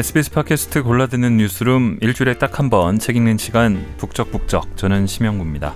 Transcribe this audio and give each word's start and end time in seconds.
SBS 0.00 0.30
팟캐스트 0.30 0.82
골라듣는 0.82 1.36
뉴스룸 1.36 1.98
일주일에 2.00 2.38
딱 2.38 2.58
한 2.58 2.70
번 2.70 2.98
책 2.98 3.16
읽는 3.16 3.36
시간 3.36 3.84
북적북적 3.98 4.74
저는 4.74 5.06
심영구입니다. 5.06 5.74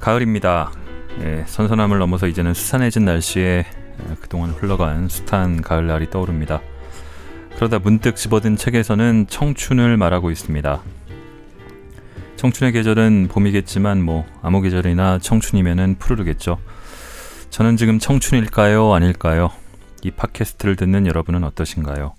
가을입니다. 0.00 0.72
예, 1.20 1.44
선선함을 1.46 2.00
넘어서 2.00 2.26
이제는 2.26 2.52
수산해진 2.52 3.04
날씨에 3.04 3.64
그동안 4.20 4.50
흘러간 4.50 5.08
숱한 5.08 5.62
가을날이 5.62 6.10
떠오릅니다. 6.10 6.62
그러다 7.54 7.78
문득 7.78 8.16
집어든 8.16 8.56
책에서는 8.56 9.28
청춘을 9.28 9.96
말하고 9.96 10.32
있습니다. 10.32 10.82
청춘의 12.34 12.72
계절은 12.72 13.28
봄이겠지만 13.30 14.02
뭐 14.02 14.26
아무 14.42 14.62
계절이나 14.62 15.20
청춘이면은 15.20 15.94
푸르르겠죠. 16.00 16.58
저는 17.50 17.76
지금 17.76 18.00
청춘일까요? 18.00 18.92
아닐까요? 18.92 19.52
이 20.06 20.12
팟캐스트를 20.12 20.76
듣는 20.76 21.08
여러분은 21.08 21.42
어떠신가요? 21.42 22.14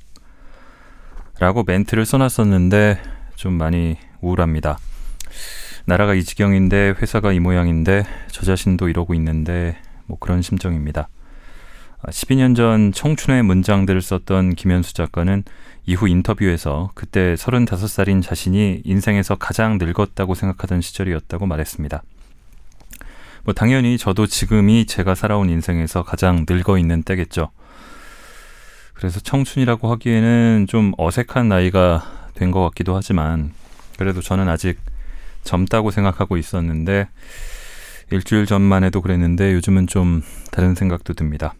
라고 1.39 1.63
멘트를 1.65 2.05
써놨었는데 2.05 3.01
좀 3.35 3.53
많이 3.53 3.95
우울합니다. 4.19 4.77
나라가 5.85 6.13
이 6.13 6.25
지경인데 6.25 6.95
회사가 7.01 7.31
이 7.31 7.39
모양인데 7.39 8.03
저 8.29 8.43
자신도 8.43 8.89
이러고 8.89 9.13
있는데 9.13 9.77
뭐 10.05 10.17
그런 10.19 10.41
심정입니다. 10.41 11.07
12년 12.03 12.51
아, 12.51 12.55
전 12.55 12.91
청춘의 12.91 13.43
문장들을 13.43 14.01
썼던 14.01 14.55
김현수 14.55 14.93
작가는 14.93 15.45
이후 15.85 16.09
인터뷰에서 16.09 16.91
그때 16.93 17.35
35살인 17.35 18.21
자신이 18.21 18.81
인생에서 18.83 19.35
가장 19.35 19.77
늙었다고 19.77 20.35
생각하던 20.35 20.81
시절이었다고 20.81 21.45
말했습니다. 21.45 22.03
뭐 23.45 23.53
당연히 23.53 23.97
저도 23.97 24.27
지금이 24.27 24.87
제가 24.87 25.15
살아온 25.15 25.49
인생에서 25.49 26.03
가장 26.03 26.45
늙어 26.49 26.77
있는 26.77 27.03
때겠죠. 27.03 27.49
그래서 28.97 29.19
청춘이라고 29.19 29.91
하기에는 29.91 30.65
좀 30.67 30.91
어색한 30.97 31.47
나이가 31.47 32.03
된 32.33 32.51
것 32.51 32.63
같기도 32.63 32.95
하지만 32.95 33.53
그래도 33.97 34.21
저는 34.21 34.49
아직 34.49 34.79
젊다고 35.43 35.91
생각하고 35.91 36.37
있었는데 36.37 37.07
일주일 38.11 38.45
전만 38.45 38.83
해도 38.83 39.01
그랬는데 39.01 39.53
요즘은 39.53 39.87
좀 39.87 40.23
다른 40.51 40.75
생각도 40.75 41.13
듭니다. 41.13 41.53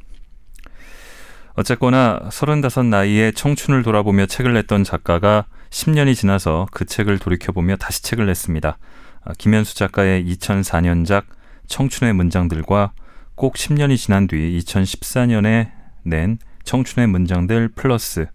어쨌거나 1.54 2.20
서른다섯 2.32 2.86
나이에 2.86 3.32
청춘을 3.32 3.84
돌아보며 3.84 4.26
책을 4.28 4.54
냈던 4.54 4.84
작가가 4.84 5.46
10년이 5.70 6.16
지나서 6.16 6.68
그 6.72 6.86
책을 6.86 7.20
돌이켜보며 7.20 7.78
다시 7.78 8.04
책을 8.04 8.26
냈습니다. 8.28 8.78
아, 9.26 9.34
김현수 9.38 9.76
작가의 9.76 10.26
2004년작 10.26 11.26
청춘의 11.68 12.14
문장들과 12.14 12.94
꼭 13.36 13.56
10년이 13.56 13.98
지난 13.98 14.28
뒤 14.28 14.60
2014년에 14.60 15.72
낸 16.04 16.40
청춘의 16.68 17.08
문장들 17.08 17.70
플러스 17.70 18.28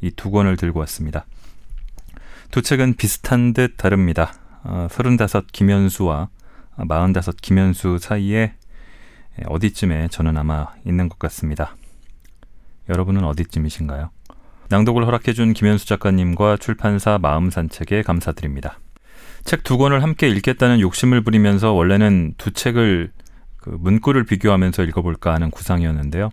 이 0.00 0.10
두 0.12 0.30
권을 0.30 0.56
들고 0.56 0.80
왔습니다. 0.80 1.26
두 2.50 2.62
책은 2.62 2.94
비슷한 2.94 3.52
듯 3.52 3.76
다릅니다. 3.76 4.32
어, 4.62 4.86
35 4.90 5.42
김현수와 5.52 6.28
45 6.76 7.32
김현수 7.42 7.98
사이에 7.98 8.54
어디쯤에 9.46 10.08
저는 10.08 10.36
아마 10.36 10.68
있는 10.86 11.08
것 11.08 11.18
같습니다. 11.18 11.76
여러분은 12.88 13.24
어디쯤이신가요? 13.24 14.10
낭독을 14.68 15.04
허락해준 15.06 15.52
김현수 15.52 15.86
작가님과 15.86 16.58
출판사 16.58 17.18
마음산책에 17.18 18.02
감사드립니다. 18.02 18.78
책 19.44 19.64
두 19.64 19.76
권을 19.76 20.02
함께 20.04 20.28
읽겠다는 20.28 20.78
욕심을 20.80 21.22
부리면서 21.22 21.72
원래는 21.72 22.34
두 22.38 22.52
책을 22.52 23.10
그 23.56 23.70
문구를 23.70 24.24
비교하면서 24.24 24.84
읽어볼까 24.84 25.34
하는 25.34 25.50
구상이었는데요. 25.50 26.30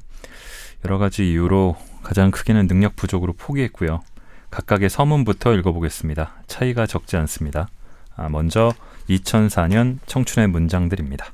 여러 0.86 0.98
가지 0.98 1.30
이유로 1.32 1.76
가장 2.04 2.32
크게는 2.32 2.68
능력 2.68 2.96
부족으로 2.96 3.34
포기했고요. 3.34 4.02
각각의 4.50 4.90
서문부터 4.90 5.54
읽어보겠습니다. 5.56 6.44
차이가 6.48 6.86
적지 6.86 7.18
않습니다. 7.18 7.68
아, 8.16 8.30
먼저 8.30 8.74
2004년 9.10 10.00
청춘의 10.06 10.48
문장들입니다. 10.48 11.26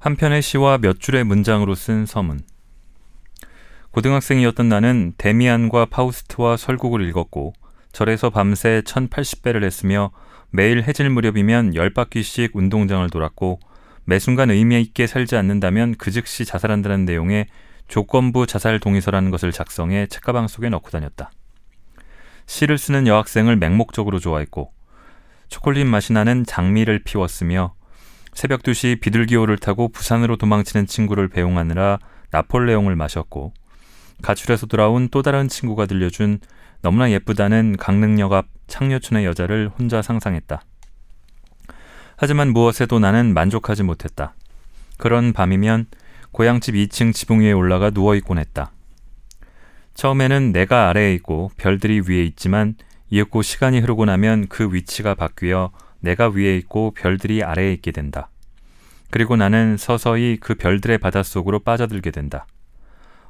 한 0.00 0.16
편의 0.16 0.40
시와 0.40 0.78
몇 0.78 1.00
줄의 1.00 1.24
문장으로 1.24 1.74
쓴 1.74 2.06
서문. 2.06 2.40
고등학생이었던 3.98 4.68
나는 4.68 5.12
데미안과 5.18 5.86
파우스트와 5.86 6.56
설국을 6.56 7.02
읽었고 7.08 7.52
절에서 7.90 8.30
밤새 8.30 8.80
1080배를 8.86 9.64
했으며 9.64 10.12
매일 10.50 10.84
해질 10.84 11.10
무렵이면 11.10 11.72
10바퀴씩 11.72 12.50
운동장을 12.54 13.10
돌았고 13.10 13.58
매 14.04 14.20
순간 14.20 14.52
의미 14.52 14.80
있게 14.82 15.08
살지 15.08 15.34
않는다면 15.34 15.96
그 15.98 16.12
즉시 16.12 16.44
자살한다는 16.44 17.06
내용의 17.06 17.48
조건부 17.88 18.46
자살 18.46 18.78
동의서라는 18.78 19.32
것을 19.32 19.50
작성해 19.50 20.06
책가방 20.06 20.46
속에 20.46 20.68
넣고 20.68 20.90
다녔다. 20.90 21.32
시를 22.46 22.78
쓰는 22.78 23.08
여학생을 23.08 23.56
맹목적으로 23.56 24.20
좋아했고 24.20 24.72
초콜릿 25.48 25.88
맛이 25.88 26.12
나는 26.12 26.44
장미를 26.46 27.00
피웠으며 27.02 27.74
새벽 28.32 28.62
2시 28.62 29.00
비둘기호를 29.00 29.58
타고 29.58 29.88
부산으로 29.88 30.36
도망치는 30.36 30.86
친구를 30.86 31.26
배웅하느라 31.26 31.98
나폴레옹을 32.30 32.94
마셨고 32.94 33.54
가출해서 34.22 34.66
돌아온 34.66 35.08
또 35.10 35.22
다른 35.22 35.48
친구가 35.48 35.86
들려준 35.86 36.40
너무나 36.82 37.10
예쁘다는 37.10 37.76
강릉역 37.78 38.32
앞 38.32 38.46
창녀촌의 38.66 39.24
여자를 39.24 39.70
혼자 39.78 40.02
상상했다. 40.02 40.62
하지만 42.16 42.52
무엇에도 42.52 42.98
나는 42.98 43.32
만족하지 43.32 43.82
못했다. 43.82 44.34
그런 44.96 45.32
밤이면 45.32 45.86
고향집 46.32 46.74
2층 46.74 47.14
지붕 47.14 47.40
위에 47.40 47.52
올라가 47.52 47.90
누워있곤 47.90 48.38
했다. 48.38 48.72
처음에는 49.94 50.52
내가 50.52 50.88
아래에 50.88 51.14
있고 51.14 51.50
별들이 51.56 52.02
위에 52.06 52.22
있지만 52.24 52.76
이윽고 53.10 53.42
시간이 53.42 53.80
흐르고 53.80 54.04
나면 54.04 54.48
그 54.48 54.72
위치가 54.72 55.14
바뀌어 55.14 55.70
내가 56.00 56.28
위에 56.28 56.56
있고 56.58 56.92
별들이 56.92 57.42
아래에 57.42 57.72
있게 57.72 57.90
된다. 57.90 58.30
그리고 59.10 59.36
나는 59.36 59.76
서서히 59.76 60.36
그 60.40 60.54
별들의 60.54 60.98
바닷속으로 60.98 61.60
빠져들게 61.60 62.10
된다. 62.10 62.46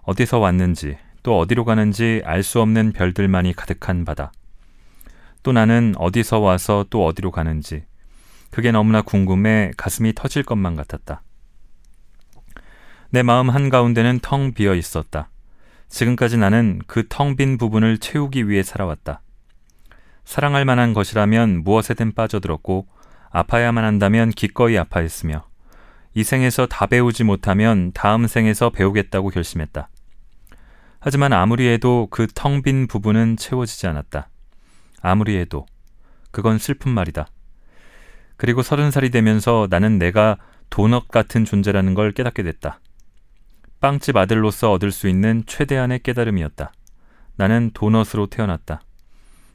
어디서 0.08 0.38
왔는지 0.38 0.96
또 1.22 1.38
어디로 1.38 1.66
가는지 1.66 2.22
알 2.24 2.42
수 2.42 2.62
없는 2.62 2.92
별들만이 2.92 3.52
가득한 3.52 4.06
바다. 4.06 4.32
또 5.42 5.52
나는 5.52 5.92
어디서 5.98 6.38
와서 6.38 6.86
또 6.88 7.04
어디로 7.04 7.30
가는지 7.30 7.84
그게 8.50 8.72
너무나 8.72 9.02
궁금해 9.02 9.70
가슴이 9.76 10.14
터질 10.14 10.44
것만 10.44 10.76
같았다. 10.76 11.20
내 13.10 13.22
마음 13.22 13.50
한가운데는 13.50 14.20
텅 14.22 14.54
비어 14.54 14.74
있었다. 14.74 15.28
지금까지 15.90 16.38
나는 16.38 16.80
그 16.86 17.06
텅 17.06 17.36
빈 17.36 17.58
부분을 17.58 17.98
채우기 17.98 18.48
위해 18.48 18.62
살아왔다. 18.62 19.20
사랑할 20.24 20.64
만한 20.64 20.94
것이라면 20.94 21.64
무엇에든 21.64 22.12
빠져들었고 22.14 22.86
아파야만 23.28 23.84
한다면 23.84 24.30
기꺼이 24.30 24.78
아파했으며 24.78 25.44
이 26.14 26.24
생에서 26.24 26.64
다 26.64 26.86
배우지 26.86 27.24
못하면 27.24 27.92
다음 27.92 28.26
생에서 28.26 28.70
배우겠다고 28.70 29.28
결심했다. 29.28 29.90
하지만 31.08 31.32
아무리 31.32 31.66
해도 31.66 32.06
그 32.10 32.26
텅 32.26 32.60
빈 32.60 32.86
부분은 32.86 33.38
채워지지 33.38 33.86
않았다. 33.86 34.28
아무리 35.00 35.38
해도 35.38 35.64
그건 36.32 36.58
슬픈 36.58 36.92
말이다. 36.92 37.28
그리고 38.36 38.60
서른 38.60 38.90
살이 38.90 39.08
되면서 39.08 39.68
나는 39.70 39.98
내가 39.98 40.36
도넛 40.68 41.08
같은 41.08 41.46
존재라는 41.46 41.94
걸 41.94 42.12
깨닫게 42.12 42.42
됐다. 42.42 42.80
빵집 43.80 44.18
아들로서 44.18 44.70
얻을 44.70 44.92
수 44.92 45.08
있는 45.08 45.44
최대한의 45.46 46.00
깨달음이었다. 46.00 46.72
나는 47.36 47.70
도넛으로 47.72 48.26
태어났다. 48.26 48.82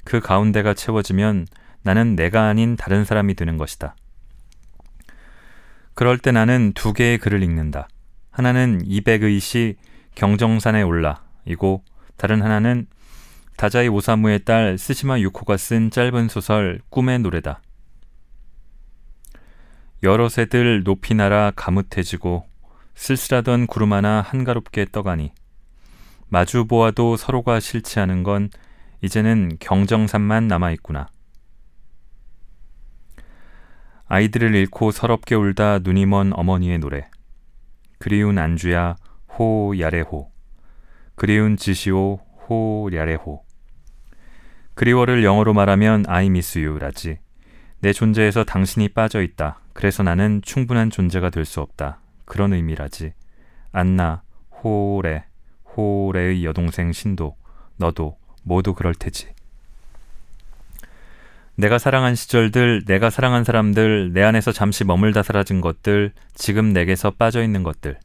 그 0.05 0.21
가운데가 0.21 0.73
채워지면 0.73 1.45
나는 1.83 2.15
내가 2.15 2.47
아닌 2.47 2.75
다른 2.75 3.05
사람이 3.05 3.35
되는 3.35 3.59
것이다. 3.59 3.95
그럴 5.93 6.17
때 6.17 6.31
나는 6.31 6.73
두 6.73 6.93
개의 6.93 7.19
글을 7.19 7.43
읽는다. 7.43 7.89
하나는 8.31 8.81
이백의 8.85 9.39
시 9.39 9.75
경정산에 10.15 10.81
올라 10.81 11.22
이고 11.45 11.83
다른 12.17 12.41
하나는 12.41 12.87
다자이 13.57 13.87
오사무의 13.87 14.45
딸 14.45 14.77
스시마 14.77 15.19
유코가 15.19 15.57
쓴 15.57 15.91
짧은 15.91 16.27
소설 16.27 16.79
꿈의 16.89 17.19
노래다. 17.19 17.61
여러 20.03 20.27
새들 20.27 20.83
높이 20.83 21.13
날아 21.13 21.53
가뭇해지고 21.55 22.45
쓸쓸하던 22.95 23.67
구름 23.67 23.93
하나 23.93 24.21
한가롭게 24.21 24.87
떠가니 24.91 25.31
마주 26.27 26.65
보아도 26.65 27.15
서로가 27.15 27.59
싫지 27.59 27.99
않은 27.99 28.23
건 28.23 28.49
이제는 29.01 29.57
경정산만 29.59 30.47
남아 30.47 30.71
있구나. 30.71 31.07
아이들을 34.07 34.53
잃고 34.55 34.91
서럽게 34.91 35.35
울다 35.35 35.79
눈이 35.79 36.05
먼 36.05 36.33
어머니의 36.33 36.79
노래. 36.79 37.09
그리운 37.99 38.37
안주야 38.37 38.95
호 39.29 39.73
야레호. 39.79 40.32
그리운 41.15 41.57
지시오 41.57 42.15
호랴레호. 42.49 43.43
그리워를 44.73 45.23
영어로 45.23 45.53
말하면 45.53 46.05
I 46.07 46.27
miss 46.27 46.57
you라지. 46.57 47.19
내 47.79 47.93
존재에서 47.93 48.43
당신이 48.43 48.89
빠져 48.89 49.21
있다. 49.21 49.59
그래서 49.73 50.03
나는 50.03 50.41
충분한 50.43 50.89
존재가 50.89 51.29
될 51.29 51.45
수 51.45 51.61
없다. 51.61 51.99
그런 52.25 52.53
의미라지. 52.53 53.13
안나, 53.71 54.23
호레, 54.63 55.25
호레의 55.75 56.45
여동생 56.45 56.91
신도, 56.91 57.35
너도 57.77 58.17
모두 58.43 58.73
그럴 58.73 58.93
테지. 58.95 59.27
내가 61.55 61.77
사랑한 61.77 62.15
시절들, 62.15 62.85
내가 62.85 63.09
사랑한 63.09 63.43
사람들, 63.43 64.13
내 64.13 64.23
안에서 64.23 64.51
잠시 64.51 64.83
머물다 64.83 65.21
사라진 65.21 65.61
것들, 65.61 66.13
지금 66.33 66.73
내게서 66.73 67.11
빠져 67.11 67.43
있는 67.43 67.61
것들. 67.61 67.99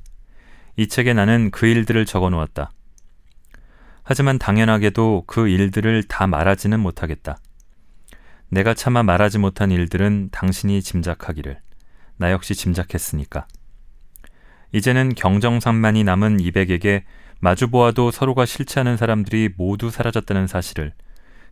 이 0.76 0.86
책에 0.88 1.14
나는 1.14 1.50
그 1.50 1.66
일들을 1.66 2.04
적어 2.04 2.28
놓았다. 2.30 2.70
하지만 4.10 4.38
당연하게도 4.38 5.24
그 5.26 5.48
일들을 5.48 6.04
다 6.04 6.26
말하지는 6.26 6.80
못하겠다. 6.80 7.36
내가 8.48 8.72
차마 8.72 9.02
말하지 9.02 9.36
못한 9.36 9.70
일들은 9.70 10.30
당신이 10.32 10.80
짐작하기를. 10.80 11.60
나 12.16 12.32
역시 12.32 12.54
짐작했으니까. 12.54 13.46
이제는 14.72 15.14
경정상만이 15.14 16.04
남은 16.04 16.40
이백에게 16.40 17.04
마주보아도 17.40 18.10
서로가 18.10 18.46
싫지 18.46 18.78
않은 18.78 18.96
사람들이 18.96 19.50
모두 19.58 19.90
사라졌다는 19.90 20.46
사실을 20.46 20.94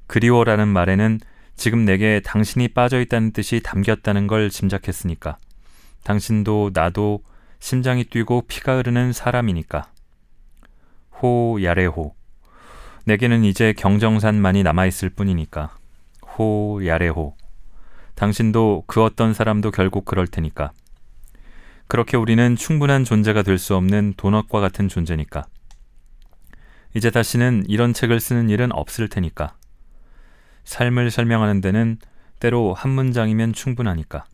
그리워라는 0.06 0.67
말에는 0.67 1.20
지금 1.56 1.85
내게 1.85 2.23
당신이 2.25 2.69
빠져 2.69 3.03
있다는 3.03 3.32
뜻이 3.32 3.61
담겼다는 3.62 4.26
걸 4.29 4.49
짐작했으니까. 4.49 5.37
당신도 6.05 6.70
나도 6.73 7.23
심장이 7.61 8.05
뛰고 8.05 8.47
피가 8.49 8.79
흐르는 8.79 9.12
사람이니까. 9.12 9.91
호 11.20 11.58
야레호. 11.62 12.15
내게는 13.06 13.44
이제 13.44 13.73
경정산만이 13.73 14.64
남아있을 14.64 15.11
뿐이니까. 15.11 15.76
호, 16.26 16.81
야레호. 16.85 17.37
당신도 18.17 18.82
그 18.88 19.00
어떤 19.05 19.32
사람도 19.32 19.70
결국 19.70 20.05
그럴 20.05 20.26
테니까. 20.26 20.73
그렇게 21.87 22.17
우리는 22.17 22.56
충분한 22.56 23.05
존재가 23.05 23.43
될 23.43 23.58
수 23.58 23.76
없는 23.76 24.14
도넛과 24.17 24.58
같은 24.58 24.88
존재니까. 24.88 25.47
이제 26.94 27.12
다시는 27.12 27.62
이런 27.69 27.93
책을 27.93 28.19
쓰는 28.19 28.50
일은 28.50 28.73
없을 28.73 29.08
테니까. 29.08 29.55
삶을 30.64 31.12
설명하는 31.12 31.61
데는 31.61 31.99
때로 32.41 32.75
한 32.75 32.91
문장이면 32.91 33.53
충분하니까. 33.53 34.25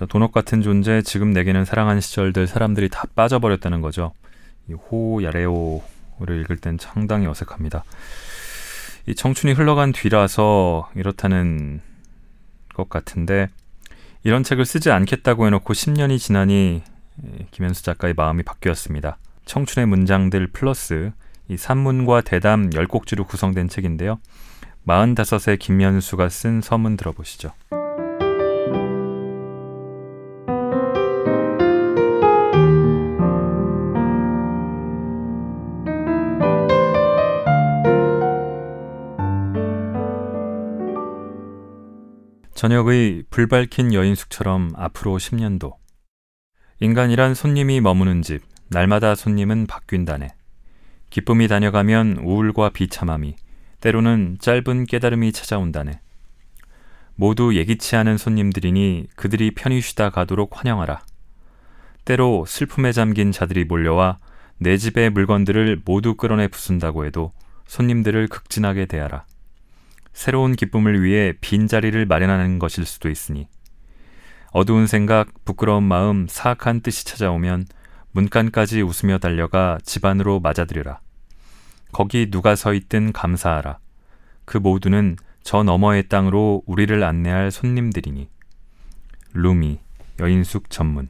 저 0.00 0.06
도넛 0.06 0.32
같은 0.32 0.62
존재 0.62 1.02
지금 1.02 1.30
내게는 1.32 1.66
사랑하는 1.66 2.00
시절들 2.00 2.46
사람들이 2.46 2.88
다 2.88 3.04
빠져버렸다는 3.14 3.82
거죠. 3.82 4.14
이 4.66 4.72
호야레오를 4.72 6.40
읽을 6.40 6.56
땐 6.56 6.78
상당히 6.80 7.26
어색합니다. 7.26 7.84
이 9.04 9.14
청춘이 9.14 9.52
흘러간 9.52 9.92
뒤라서 9.92 10.88
이렇다는 10.94 11.82
것 12.72 12.88
같은데 12.88 13.50
이런 14.24 14.42
책을 14.42 14.64
쓰지 14.64 14.90
않겠다고 14.90 15.44
해놓고 15.44 15.70
10년이 15.70 16.18
지나니 16.18 16.82
김현수 17.50 17.82
작가의 17.82 18.14
마음이 18.14 18.42
바뀌었습니다. 18.42 19.18
청춘의 19.44 19.84
문장들 19.84 20.46
플러스 20.46 21.12
이 21.48 21.58
산문과 21.58 22.22
대담 22.22 22.70
10곡지로 22.70 23.26
구성된 23.26 23.68
책인데요. 23.68 24.18
45세 24.86 25.58
김현수가 25.58 26.30
쓴 26.30 26.62
서문 26.62 26.96
들어보시죠. 26.96 27.52
저녁의 42.60 43.24
불밝힌 43.30 43.94
여인숙처럼 43.94 44.72
앞으로 44.76 45.16
10년도. 45.16 45.76
인간이란 46.80 47.32
손님이 47.32 47.80
머무는 47.80 48.20
집, 48.20 48.42
날마다 48.68 49.14
손님은 49.14 49.66
바뀐다네. 49.66 50.28
기쁨이 51.08 51.48
다녀가면 51.48 52.18
우울과 52.18 52.68
비참함이, 52.68 53.36
때로는 53.80 54.36
짧은 54.40 54.84
깨달음이 54.84 55.32
찾아온다네. 55.32 56.00
모두 57.14 57.56
예기치 57.56 57.96
않은 57.96 58.18
손님들이니 58.18 59.06
그들이 59.16 59.52
편히 59.52 59.80
쉬다 59.80 60.10
가도록 60.10 60.58
환영하라. 60.58 61.00
때로 62.04 62.44
슬픔에 62.46 62.92
잠긴 62.92 63.32
자들이 63.32 63.64
몰려와 63.64 64.18
내 64.58 64.76
집의 64.76 65.08
물건들을 65.08 65.80
모두 65.86 66.14
끌어내 66.14 66.48
부순다고 66.48 67.06
해도 67.06 67.32
손님들을 67.68 68.28
극진하게 68.28 68.84
대하라. 68.84 69.24
새로운 70.12 70.54
기쁨을 70.54 71.02
위해 71.02 71.34
빈자리를 71.40 72.04
마련하는 72.06 72.58
것일 72.58 72.84
수도 72.84 73.08
있으니 73.08 73.48
어두운 74.52 74.86
생각, 74.86 75.44
부끄러운 75.44 75.84
마음, 75.84 76.26
사악한 76.28 76.80
뜻이 76.80 77.04
찾아오면 77.04 77.66
문간까지 78.12 78.82
웃으며 78.82 79.18
달려가 79.18 79.78
집안으로 79.84 80.40
맞아들여라. 80.40 81.00
거기 81.92 82.30
누가 82.30 82.56
서 82.56 82.74
있든 82.74 83.12
감사하라. 83.12 83.78
그 84.44 84.58
모두는 84.58 85.16
저 85.42 85.62
너머의 85.62 86.08
땅으로 86.08 86.62
우리를 86.66 87.02
안내할 87.02 87.50
손님들이니. 87.50 88.28
루미, 89.32 89.78
여인숙 90.18 90.70
전문. 90.70 91.08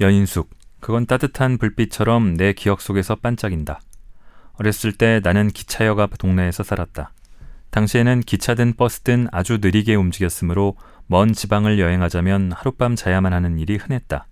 여인숙, 0.00 0.50
그건 0.80 1.06
따뜻한 1.06 1.58
불빛처럼 1.58 2.34
내 2.34 2.52
기억 2.52 2.80
속에서 2.80 3.16
반짝인다. 3.16 3.80
어렸을 4.54 4.92
때 4.92 5.20
나는 5.22 5.48
기차역 5.48 5.98
앞 6.00 6.18
동네에서 6.18 6.62
살았다. 6.62 7.12
당시에는 7.70 8.20
기차든 8.20 8.74
버스든 8.74 9.28
아주 9.32 9.58
느리게 9.60 9.94
움직였으므로 9.94 10.76
먼 11.06 11.32
지방을 11.32 11.78
여행하자면 11.78 12.52
하룻밤 12.52 12.96
자야만 12.96 13.32
하는 13.32 13.58
일이 13.58 13.76
흔했다. 13.76 14.26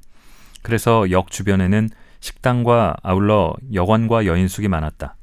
그래서 0.63 1.11
역 1.11 1.31
주변에는 1.31 1.89
식당과 2.21 2.97
아울러 3.03 3.55
여관과 3.73 4.27
여인숙이 4.27 4.69
많았다. 4.69 5.17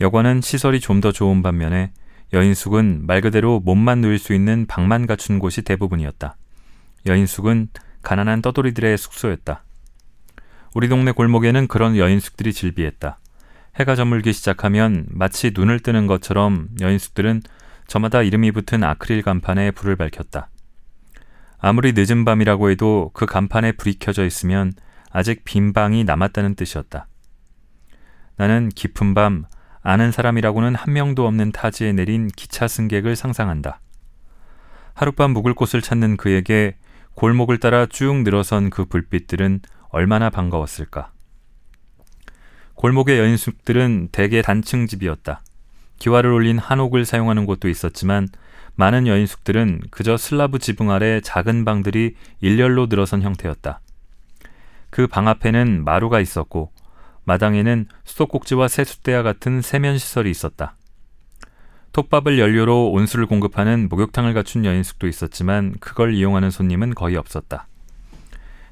여관은 0.00 0.40
시설이 0.40 0.80
좀 0.80 1.00
더 1.00 1.12
좋은 1.12 1.42
반면에 1.42 1.92
여인숙은 2.32 3.06
말 3.06 3.20
그대로 3.20 3.58
몸만 3.60 4.00
누일 4.00 4.18
수 4.18 4.32
있는 4.32 4.66
방만 4.66 5.06
갖춘 5.06 5.38
곳이 5.38 5.62
대부분이었다. 5.62 6.36
여인숙은 7.06 7.68
가난한 8.02 8.40
떠돌이들의 8.40 8.96
숙소였다. 8.96 9.64
우리 10.74 10.88
동네 10.88 11.10
골목에는 11.10 11.66
그런 11.66 11.96
여인숙들이 11.96 12.52
질비했다. 12.52 13.18
해가 13.76 13.94
저물기 13.94 14.32
시작하면 14.32 15.06
마치 15.10 15.52
눈을 15.54 15.80
뜨는 15.80 16.06
것처럼 16.06 16.68
여인숙들은 16.80 17.42
저마다 17.86 18.22
이름이 18.22 18.52
붙은 18.52 18.84
아크릴 18.84 19.22
간판에 19.22 19.70
불을 19.70 19.96
밝혔다. 19.96 20.50
아무리 21.58 21.92
늦은 21.94 22.24
밤이라고 22.24 22.70
해도 22.70 23.10
그 23.14 23.26
간판에 23.26 23.72
불이 23.72 23.98
켜져 23.98 24.24
있으면 24.24 24.72
아직 25.10 25.44
빈 25.44 25.72
방이 25.72 26.04
남았다는 26.04 26.54
뜻이었다. 26.54 27.06
나는 28.36 28.70
깊은 28.70 29.14
밤 29.14 29.44
아는 29.82 30.12
사람이라고는 30.12 30.74
한 30.74 30.92
명도 30.92 31.26
없는 31.26 31.52
타지에 31.52 31.92
내린 31.92 32.28
기차 32.28 32.68
승객을 32.68 33.16
상상한다. 33.16 33.80
하룻밤 34.94 35.32
묵을 35.32 35.54
곳을 35.54 35.80
찾는 35.80 36.16
그에게 36.16 36.76
골목을 37.14 37.58
따라 37.58 37.86
쭉 37.86 38.22
늘어선 38.22 38.70
그 38.70 38.84
불빛들은 38.84 39.60
얼마나 39.88 40.30
반가웠을까. 40.30 41.12
골목의 42.80 43.18
여인숙들은 43.18 44.08
대개 44.10 44.40
단층 44.40 44.86
집이었다. 44.86 45.42
기와를 45.98 46.30
올린 46.30 46.56
한옥을 46.56 47.04
사용하는 47.04 47.44
곳도 47.44 47.68
있었지만 47.68 48.28
많은 48.74 49.06
여인숙들은 49.06 49.82
그저 49.90 50.16
슬라브 50.16 50.58
지붕 50.58 50.90
아래 50.90 51.20
작은 51.20 51.66
방들이 51.66 52.14
일렬로 52.40 52.86
늘어선 52.86 53.20
형태였다. 53.20 53.80
그 54.88 55.06
방 55.08 55.28
앞에는 55.28 55.84
마루가 55.84 56.20
있었고 56.20 56.72
마당에는 57.24 57.86
수도꼭지와 58.04 58.68
세숫대와 58.68 59.22
같은 59.24 59.60
세면 59.60 59.98
시설이 59.98 60.30
있었다. 60.30 60.74
톱밥을 61.92 62.38
연료로 62.38 62.92
온수를 62.92 63.26
공급하는 63.26 63.90
목욕탕을 63.90 64.32
갖춘 64.32 64.64
여인숙도 64.64 65.06
있었지만 65.06 65.74
그걸 65.80 66.14
이용하는 66.14 66.50
손님은 66.50 66.94
거의 66.94 67.16
없었다. 67.16 67.68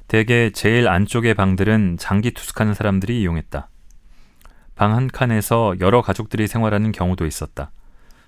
대개 0.07 0.49
제일 0.49 0.87
안쪽의 0.87 1.35
방들은 1.35 1.97
장기 1.99 2.31
투숙하는 2.31 2.73
사람들이 2.73 3.21
이용했다. 3.21 3.69
방 4.79 4.93
한 4.95 5.07
칸에서 5.09 5.75
여러 5.81 6.01
가족들이 6.01 6.47
생활하는 6.47 6.93
경우도 6.93 7.25
있었다. 7.25 7.71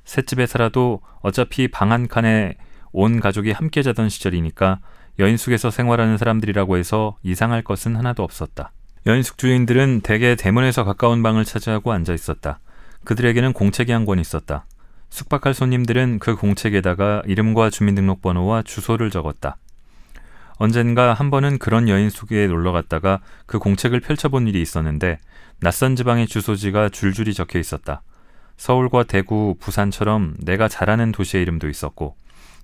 셋집에 0.04 0.46
살아도 0.46 1.00
어차피 1.22 1.70
방 1.70 1.94
한 1.94 2.10
칸에 2.10 2.56
온 2.92 3.22
가족이 3.22 3.52
함께 3.54 3.82
자던 3.82 4.10
시절이니까 4.10 4.80
여인숙에서 5.18 5.72
생활하는 5.72 6.18
사람들이라고 6.18 6.76
해서 6.76 7.16
이상할 7.24 7.62
것은 7.64 7.96
하나도 7.96 8.22
없었다. 8.24 8.74
여인숙 9.06 9.38
주인들은 9.38 10.02
대개 10.02 10.36
대문에서 10.36 10.84
가까운 10.84 11.24
방을 11.24 11.46
차지하고 11.46 11.94
앉아 11.94 12.14
있었다. 12.14 12.60
그들에게는 13.06 13.54
공책이 13.54 13.94
한 13.94 14.06
권 14.06 14.20
있었다. 14.20 14.66
숙박할 15.10 15.54
손님들은 15.54 16.20
그 16.20 16.36
공책에다가 16.36 17.24
이름과 17.28 17.70
주민등록번호와 17.70 18.64
주소를 18.64 19.10
적었다. 19.10 19.56
언젠가 20.58 21.14
한 21.14 21.32
번은 21.32 21.60
그런 21.60 21.88
여인숙에 21.88 22.48
놀러 22.48 22.74
갔다가 22.74 23.22
그 23.46 23.58
공책을 23.58 24.02
펼쳐본 24.02 24.48
일이 24.48 24.62
있었는데 24.62 25.18
낯선 25.64 25.96
지방의 25.96 26.26
주소지가 26.26 26.90
줄줄이 26.90 27.36
적혀 27.36 27.60
있었다. 27.60 28.02
서울과 28.58 29.04
대구, 29.04 29.56
부산처럼 29.60 30.34
내가 30.40 30.68
잘 30.68 30.90
아는 30.90 31.12
도시의 31.12 31.44
이름도 31.44 31.70
있었고 31.70 32.16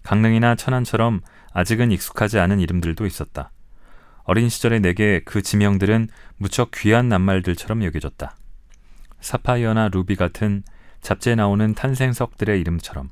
강릉이나 0.01 0.55
천안처럼 0.55 1.21
아직은 1.53 1.91
익숙하지 1.91 2.39
않은 2.39 2.59
이름들도 2.59 3.05
있었다. 3.05 3.51
어린 4.23 4.49
시절의 4.49 4.79
내게 4.79 5.21
그 5.23 5.43
지명들은 5.43 6.09
무척 6.37 6.71
귀한 6.71 7.07
낱말들처럼 7.07 7.83
여겨졌다. 7.83 8.35
사파이어나 9.21 9.89
루비 9.89 10.15
같은 10.15 10.63
잡지에 11.01 11.35
나오는 11.35 11.75
탄생석들의 11.75 12.59
이름처럼. 12.59 13.11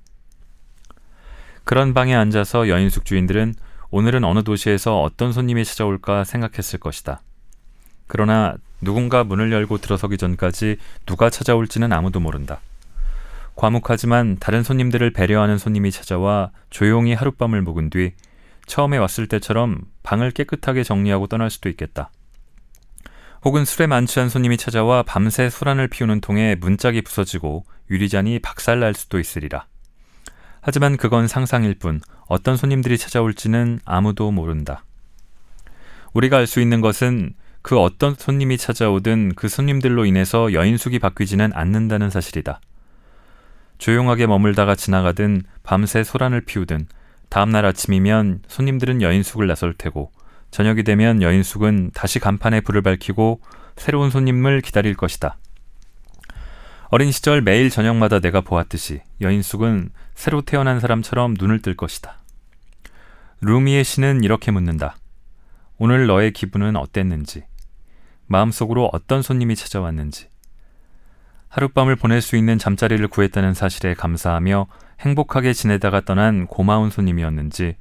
그런 1.63 1.94
방에 1.94 2.15
앉아서 2.15 2.70
여인숙 2.70 3.06
주인들은 3.06 3.54
오늘은 3.92 4.24
어느 4.24 4.44
도시에서 4.44 5.04
어떤 5.04 5.32
손님이 5.32 5.63
찾아올까 5.63 6.24
생각했을 6.24 6.80
것이다. 6.80 7.22
그러나 8.08 8.56
누군가 8.82 9.24
문을 9.24 9.52
열고 9.52 9.80
들어서기 9.80 10.18
전까지 10.18 10.78
누가 11.06 11.30
찾아올지는 11.30 11.92
아무도 11.92 12.20
모른다. 12.20 12.60
과묵하지만 13.56 14.38
다른 14.40 14.64
손님들을 14.64 15.12
배려하는 15.12 15.58
손님이 15.58 15.92
찾아와 15.92 16.52
조용히 16.70 17.14
하룻밤을 17.14 17.62
묵은 17.62 17.90
뒤 17.90 18.14
처음에 18.68 18.98
왔을 18.98 19.28
때처럼 19.28 19.82
방을 20.04 20.32
깨끗하게 20.32 20.84
정리하고 20.84 21.28
떠날 21.28 21.50
수도 21.50 21.70
있겠다. 21.70 22.10
혹은 23.44 23.64
술에 23.64 23.88
만취한 23.88 24.28
손님이 24.30 24.58
찾아와 24.58 25.04
밤새 25.04 25.50
술안을 25.50 25.88
피우는 25.88 26.20
통에 26.20 26.56
문짝이 26.56 27.04
부서지고 27.04 27.64
유리잔이 27.92 28.40
박살날 28.40 28.96
수도 28.96 29.20
있으리라. 29.20 29.68
하지만 30.62 30.98
그건 30.98 31.28
상상일 31.28 31.76
뿐 31.76 32.02
어떤 32.28 32.58
손님들이 32.58 32.98
찾아올지는 32.98 33.80
아무도 33.86 34.32
모른다. 34.32 34.84
우리가 36.14 36.38
알 36.38 36.48
수 36.48 36.60
있는 36.60 36.82
것은 36.82 37.36
그 37.65 37.79
어떤 37.79 38.13
손님이 38.13 38.60
찾아오든 38.60 39.34
그 39.36 39.50
손님들로 39.50 40.05
인해서 40.05 40.53
여인숙이 40.53 41.00
바뀌지는 41.00 41.50
않는다는 41.55 42.12
사실이다. 42.12 42.62
조용하게 43.79 44.27
머물다가 44.27 44.75
지나가든 44.75 45.41
밤새 45.63 46.03
소란을 46.03 46.41
피우든 46.41 46.86
다음날 47.29 47.65
아침이면 47.65 48.43
손님들은 48.48 49.01
여인숙을 49.01 49.48
나설 49.48 49.74
테고 49.74 50.12
저녁이 50.51 50.84
되면 50.84 51.24
여인숙은 51.24 51.89
다시 51.95 52.19
간판에 52.19 52.62
불을 52.62 52.84
밝히고 52.84 53.41
새로운 53.77 54.12
손님을 54.12 54.62
기다릴 54.62 54.93
것이다. 54.93 55.39
어린 56.89 57.12
시절 57.12 57.41
매일 57.41 57.72
저녁마다 57.72 58.19
내가 58.19 58.41
보았듯이 58.41 59.01
여인숙은 59.22 59.89
새로 60.13 60.43
태어난 60.43 60.79
사람처럼 60.79 61.34
눈을 61.39 61.63
뜰 61.63 61.75
것이다. 61.75 62.19
루미의 63.41 63.84
시는 63.84 64.24
이렇게 64.24 64.51
묻는다. 64.51 64.98
오늘 65.79 66.05
너의 66.05 66.31
기분은 66.31 66.75
어땠는지, 66.75 67.43
마음속으로 68.27 68.89
어떤 68.94 69.22
손님이 69.22 69.55
찾아왔는지, 69.55 70.27
하룻밤을 71.50 71.96
보낼 71.96 72.22
수 72.22 72.36
있는 72.36 72.58
잠자리를 72.58 73.08
구했다는 73.08 73.53
사실에 73.53 73.94
감사하며 73.94 74.67
행복하게 75.01 75.53
지내다가 75.53 76.01
떠난 76.01 76.48
고마운 76.48 76.89
손님이었는지, 76.89 77.75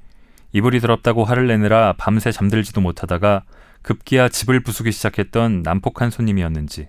이불이 0.53 0.81
더럽다고 0.81 1.25
화를 1.25 1.47
내느라 1.47 1.95
밤새 1.99 2.31
잠들지도 2.31 2.81
못하다가 2.81 3.43
급기야 3.83 4.29
집을 4.29 4.61
부수기 4.61 4.93
시작했던 4.93 5.63
난폭한 5.63 6.11
손님이었는지 6.11 6.89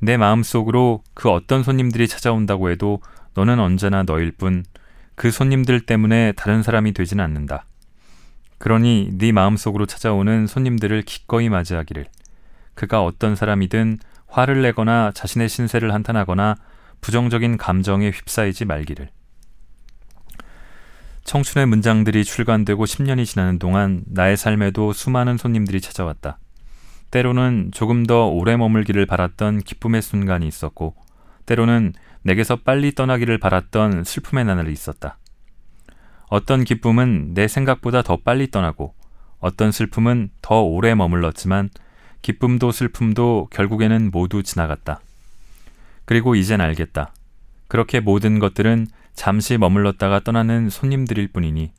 내 0.00 0.16
마음속으로 0.16 1.02
그 1.14 1.30
어떤 1.30 1.62
손님들이 1.62 2.06
찾아온다고 2.06 2.70
해도 2.70 3.00
너는 3.34 3.58
언제나 3.58 4.02
너일 4.02 4.32
뿐 4.32 4.64
그 5.18 5.32
손님들 5.32 5.80
때문에 5.80 6.32
다른 6.36 6.62
사람이 6.62 6.92
되진 6.92 7.18
않는다. 7.18 7.66
그러니 8.58 9.10
네 9.18 9.32
마음속으로 9.32 9.84
찾아오는 9.84 10.46
손님들을 10.46 11.02
기꺼이 11.02 11.48
맞이하기를 11.48 12.06
그가 12.78 13.02
어떤 13.02 13.34
사람이든 13.34 13.98
화를 14.28 14.62
내거나 14.62 15.10
자신의 15.12 15.48
신세를 15.48 15.92
한탄하거나 15.92 16.54
부정적인 17.00 17.56
감정에 17.56 18.10
휩싸이지 18.10 18.66
말기를 18.66 19.10
청춘의 21.24 21.66
문장들이 21.66 22.22
출간되고 22.22 22.84
10년이 22.84 23.26
지나는 23.26 23.58
동안 23.58 24.04
나의 24.06 24.36
삶에도 24.36 24.92
수많은 24.92 25.38
손님들이 25.38 25.80
찾아왔다. 25.80 26.38
때로는 27.10 27.70
조금 27.74 28.06
더 28.06 28.28
오래 28.28 28.56
머물기를 28.56 29.06
바랐던 29.06 29.58
기쁨의 29.58 30.00
순간이 30.00 30.46
있었고, 30.46 30.94
때로는 31.46 31.92
내게서 32.22 32.56
빨리 32.56 32.94
떠나기를 32.94 33.38
바랐던 33.38 34.04
슬픔의 34.04 34.44
나날이 34.44 34.72
있었다. 34.72 35.18
어떤 36.28 36.64
기쁨은 36.64 37.34
내 37.34 37.46
생각보다 37.46 38.02
더 38.02 38.16
빨리 38.16 38.50
떠나고, 38.50 38.94
어떤 39.38 39.70
슬픔은 39.70 40.30
더 40.40 40.62
오래 40.62 40.94
머물렀지만, 40.94 41.68
기쁨도 42.22 42.72
슬픔도 42.72 43.48
결국에는 43.50 44.10
모두 44.10 44.42
지나갔다. 44.42 45.00
그리고 46.04 46.34
이젠 46.34 46.60
알겠다. 46.60 47.12
그렇게 47.68 48.00
모든 48.00 48.38
것들은 48.38 48.86
잠시 49.14 49.58
머물렀다가 49.58 50.20
떠나는 50.20 50.70
손님들일 50.70 51.28
뿐이니 51.28 51.72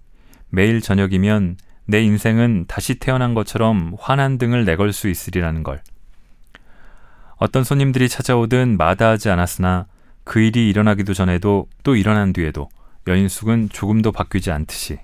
매일 0.50 0.82
저녁이면 0.82 1.58
내 1.86 2.04
인생은 2.04 2.66
다시 2.68 2.96
태어난 2.96 3.34
것처럼 3.34 3.96
환한 4.00 4.38
등을 4.38 4.66
내걸 4.66 4.94
수 4.94 5.10
있으리라는 5.10 5.64
걸. 5.64 5.82
어떤 7.38 7.64
손님들이 7.64 8.08
찾아오든 8.10 8.78
마다하지 8.78 9.32
않았으나 9.32 9.88
그 10.24 10.40
일이 10.40 10.70
일어나기도 10.70 11.16
전에도 11.16 11.68
또 11.84 11.96
일어난 11.96 12.34
뒤에도 12.34 12.70
여인숙은 13.08 13.70
조금도 13.70 14.12
바뀌지 14.12 14.52
않듯이. 14.52 15.00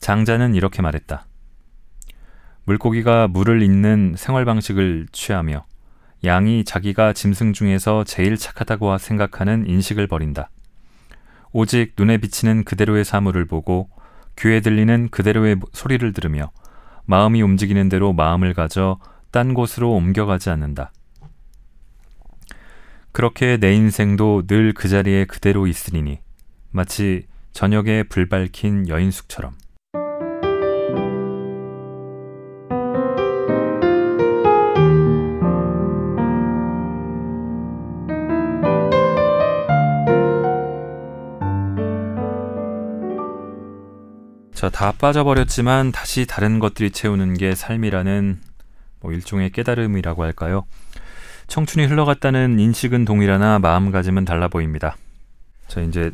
장자는 0.00 0.56
이렇게 0.56 0.82
말했다. 0.82 1.27
물고기가 2.68 3.28
물을 3.28 3.62
잇는 3.62 4.14
생활 4.18 4.44
방식을 4.44 5.06
취하며 5.10 5.64
양이 6.24 6.64
자기가 6.64 7.14
짐승 7.14 7.54
중에서 7.54 8.04
제일 8.04 8.36
착하다고 8.36 8.98
생각하는 8.98 9.66
인식을 9.66 10.06
버린다. 10.06 10.50
오직 11.52 11.94
눈에 11.96 12.18
비치는 12.18 12.64
그대로의 12.64 13.06
사물을 13.06 13.46
보고 13.46 13.88
귀에 14.36 14.60
들리는 14.60 15.08
그대로의 15.08 15.56
소리를 15.72 16.12
들으며 16.12 16.50
마음이 17.06 17.40
움직이는 17.40 17.88
대로 17.88 18.12
마음을 18.12 18.52
가져 18.52 18.98
딴 19.30 19.54
곳으로 19.54 19.90
옮겨가지 19.94 20.50
않는다. 20.50 20.92
그렇게 23.12 23.56
내 23.56 23.72
인생도 23.72 24.42
늘 24.46 24.74
그 24.74 24.88
자리에 24.88 25.24
그대로 25.24 25.66
있으리니 25.66 26.20
마치 26.70 27.26
저녁에 27.52 28.02
불 28.02 28.28
밝힌 28.28 28.86
여인숙처럼. 28.88 29.54
다 44.78 44.92
빠져버렸지만 44.92 45.90
다시 45.90 46.24
다른 46.24 46.60
것들이 46.60 46.92
채우는 46.92 47.34
게 47.34 47.56
삶이라는 47.56 48.38
뭐 49.00 49.12
일종의 49.12 49.50
깨달음이라고 49.50 50.22
할까요? 50.22 50.66
청춘이 51.48 51.86
흘러갔다는 51.86 52.60
인식은 52.60 53.04
동일하나 53.04 53.58
마음가짐은 53.58 54.24
달라 54.24 54.46
보입니다. 54.46 54.96
자, 55.66 55.80
이제 55.80 56.12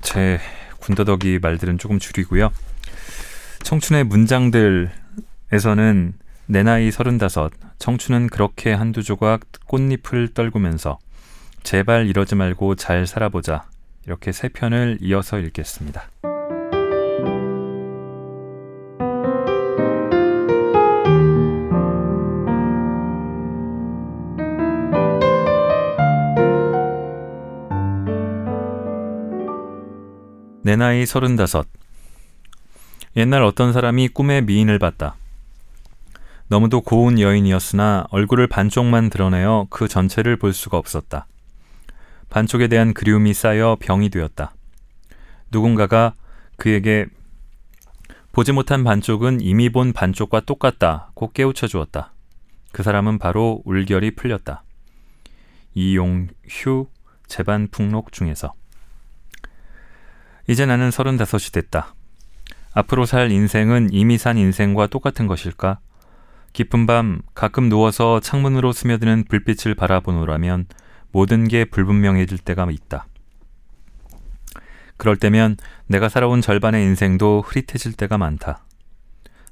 제 0.00 0.38
군더더기 0.78 1.40
말들은 1.42 1.78
조금 1.78 1.98
줄이고요. 1.98 2.52
청춘의 3.64 4.04
문장들에서는 4.04 4.92
내 6.46 6.62
나이 6.62 6.92
서른다섯, 6.92 7.50
청춘은 7.80 8.28
그렇게 8.28 8.72
한두 8.72 9.02
조각 9.02 9.40
꽃잎을 9.66 10.34
떨구면서 10.34 11.00
제발 11.64 12.06
이러지 12.06 12.36
말고 12.36 12.76
잘 12.76 13.08
살아보자. 13.08 13.64
이렇게 14.06 14.30
세 14.30 14.48
편을 14.48 14.98
이어서 15.00 15.40
읽겠습니다. 15.40 16.04
내 30.62 30.76
나이 30.76 31.06
서른다섯. 31.06 31.66
옛날 33.16 33.42
어떤 33.42 33.72
사람이 33.72 34.08
꿈에 34.08 34.42
미인을 34.42 34.78
봤다. 34.78 35.16
너무도 36.48 36.82
고운 36.82 37.18
여인이었으나 37.18 38.06
얼굴을 38.10 38.46
반쪽만 38.46 39.08
드러내어 39.08 39.68
그 39.70 39.88
전체를 39.88 40.36
볼 40.36 40.52
수가 40.52 40.76
없었다. 40.76 41.26
반쪽에 42.28 42.68
대한 42.68 42.92
그리움이 42.92 43.32
쌓여 43.32 43.78
병이 43.80 44.10
되었다. 44.10 44.52
누군가가 45.50 46.14
그에게 46.56 47.06
보지 48.32 48.52
못한 48.52 48.84
반쪽은 48.84 49.40
이미 49.40 49.70
본 49.70 49.94
반쪽과 49.94 50.40
똑같다. 50.40 51.10
고 51.14 51.32
깨우쳐 51.32 51.68
주었다. 51.68 52.12
그 52.70 52.82
사람은 52.82 53.18
바로 53.18 53.62
울결이 53.64 54.14
풀렸다. 54.14 54.62
이용휴 55.74 56.86
재반 57.26 57.66
풍록 57.68 58.12
중에서 58.12 58.52
이제 60.50 60.66
나는 60.66 60.90
서른다섯이 60.90 61.52
됐다. 61.52 61.94
앞으로 62.72 63.06
살 63.06 63.30
인생은 63.30 63.90
이미 63.92 64.18
산 64.18 64.36
인생과 64.36 64.88
똑같은 64.88 65.28
것일까? 65.28 65.78
깊은 66.54 66.86
밤 66.86 67.22
가끔 67.34 67.68
누워서 67.68 68.18
창문으로 68.18 68.72
스며드는 68.72 69.26
불빛을 69.28 69.76
바라보노라면 69.76 70.66
모든 71.12 71.46
게 71.46 71.64
불분명해질 71.64 72.38
때가 72.38 72.66
있다. 72.68 73.06
그럴 74.96 75.16
때면 75.16 75.56
내가 75.86 76.08
살아온 76.08 76.40
절반의 76.40 76.82
인생도 76.82 77.44
흐릿해질 77.46 77.92
때가 77.92 78.18
많다. 78.18 78.64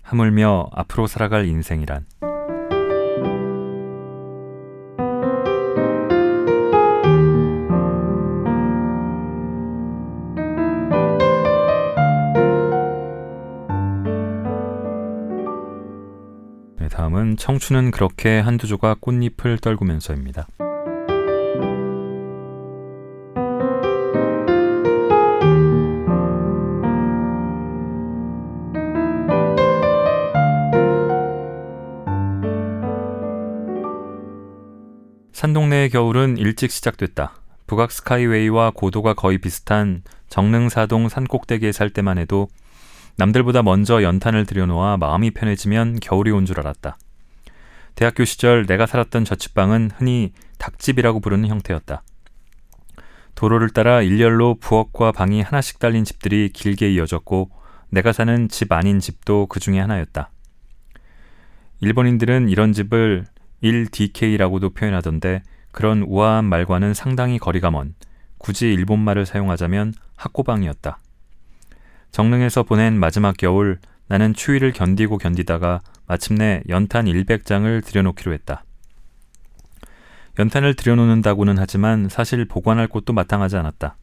하물며 0.03 0.71
앞으로 0.73 1.07
살아갈 1.07 1.47
인생이란. 1.47 2.07
네, 17.19 17.25
다음은 17.25 17.37
청춘은 17.37 17.91
그렇게 17.91 18.39
한두 18.39 18.69
조각 18.69 19.01
꽃잎을 19.01 19.59
떨구면서입니다. 19.59 20.47
산동네의 35.33 35.91
겨울은 35.91 36.37
일찍 36.39 36.71
시작됐다. 36.71 37.33
북악 37.67 37.91
스카이웨이와 37.91 38.73
고도가 38.75 39.15
거의 39.15 39.39
비슷한 39.39 40.03
정릉사동 40.29 41.09
산꼭대기에 41.09 41.73
살 41.73 41.91
때만 41.91 42.19
해도 42.19 42.49
남들보다 43.17 43.63
먼저 43.63 44.03
연탄을 44.03 44.47
들여놓아 44.47 44.97
마음이 44.97 45.33
편해지면 45.33 45.99
겨울이 46.01 46.31
온 46.31 46.47
줄 46.47 46.61
알았다. 46.61 46.97
대학교 47.99 48.25
시절 48.25 48.65
내가 48.65 48.87
살았던 48.87 49.25
저축방은 49.25 49.91
흔히 49.97 50.33
닭집이라고 50.59 51.19
부르는 51.19 51.49
형태였다. 51.49 52.05
도로를 53.35 53.71
따라 53.71 54.03
일렬로 54.03 54.59
부엌과 54.61 55.11
방이 55.11 55.43
하나씩 55.43 55.81
달린 55.81 56.05
집들이 56.05 56.49
길게 56.51 56.93
이어졌고 56.93 57.51
내가 57.91 58.13
사는 58.13 58.49
집 58.49 58.71
아닌 58.71 59.01
집도 59.01 59.47
그 59.47 59.59
중에 59.59 59.81
하나였다. 59.81 60.31
일본인들은 61.81 62.49
이런 62.51 62.73
집을 62.73 63.25
1DK라고도 63.65 64.77
표현하던데 64.77 65.43
그런 65.73 66.05
우아한 66.07 66.45
말과는 66.45 66.95
상당히 66.95 67.41
거리가 67.41 67.73
먼 67.73 67.97
굳이 68.39 68.73
일본말을 68.75 69.27
사용하자면 69.27 69.93
학고방이었다. 70.15 71.01
정릉에서 72.13 72.63
보낸 72.63 72.97
마지막 72.97 73.37
겨울 73.37 73.81
나는 74.09 74.35
추위를 74.35 74.73
견디고 74.73 75.19
견디다가 75.19 75.81
마침내 76.07 76.63
연탄 76.69 77.07
100장을 77.25 77.85
들여놓기로 77.85 78.33
했다. 78.33 78.65
연탄을 80.39 80.75
들여놓는다고는 80.75 81.59
하지만 81.59 82.09
사실 82.09 82.45
보관할 82.47 82.87
곳도 82.87 83.13
마땅하지 83.13 83.57
않았다. 83.57 83.97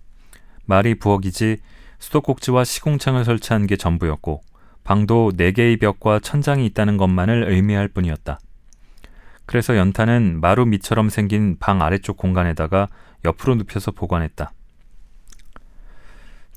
말이 0.66 0.96
부엌이지 0.96 1.58
수도꼭지와 2.00 2.64
시공창을 2.64 3.24
설치한 3.24 3.68
게 3.68 3.78
전부였고 3.78 4.42
방도 4.84 5.32
4개의 5.36 5.80
벽과 5.80 6.20
천장이 6.20 6.66
있다는 6.68 6.98
것만을 6.98 7.52
의미할 7.52 7.88
뿐이었다. 7.88 8.40
그래서 9.46 9.78
연탄은 9.78 10.40
마루 10.42 10.66
밑처럼 10.66 11.10
생긴 11.10 11.58
방 11.58 11.82
아래쪽 11.82 12.18
공간에다가 12.18 12.90
옆으로 13.24 13.56
눕혀서 13.56 13.92
보관했다. 13.92 14.52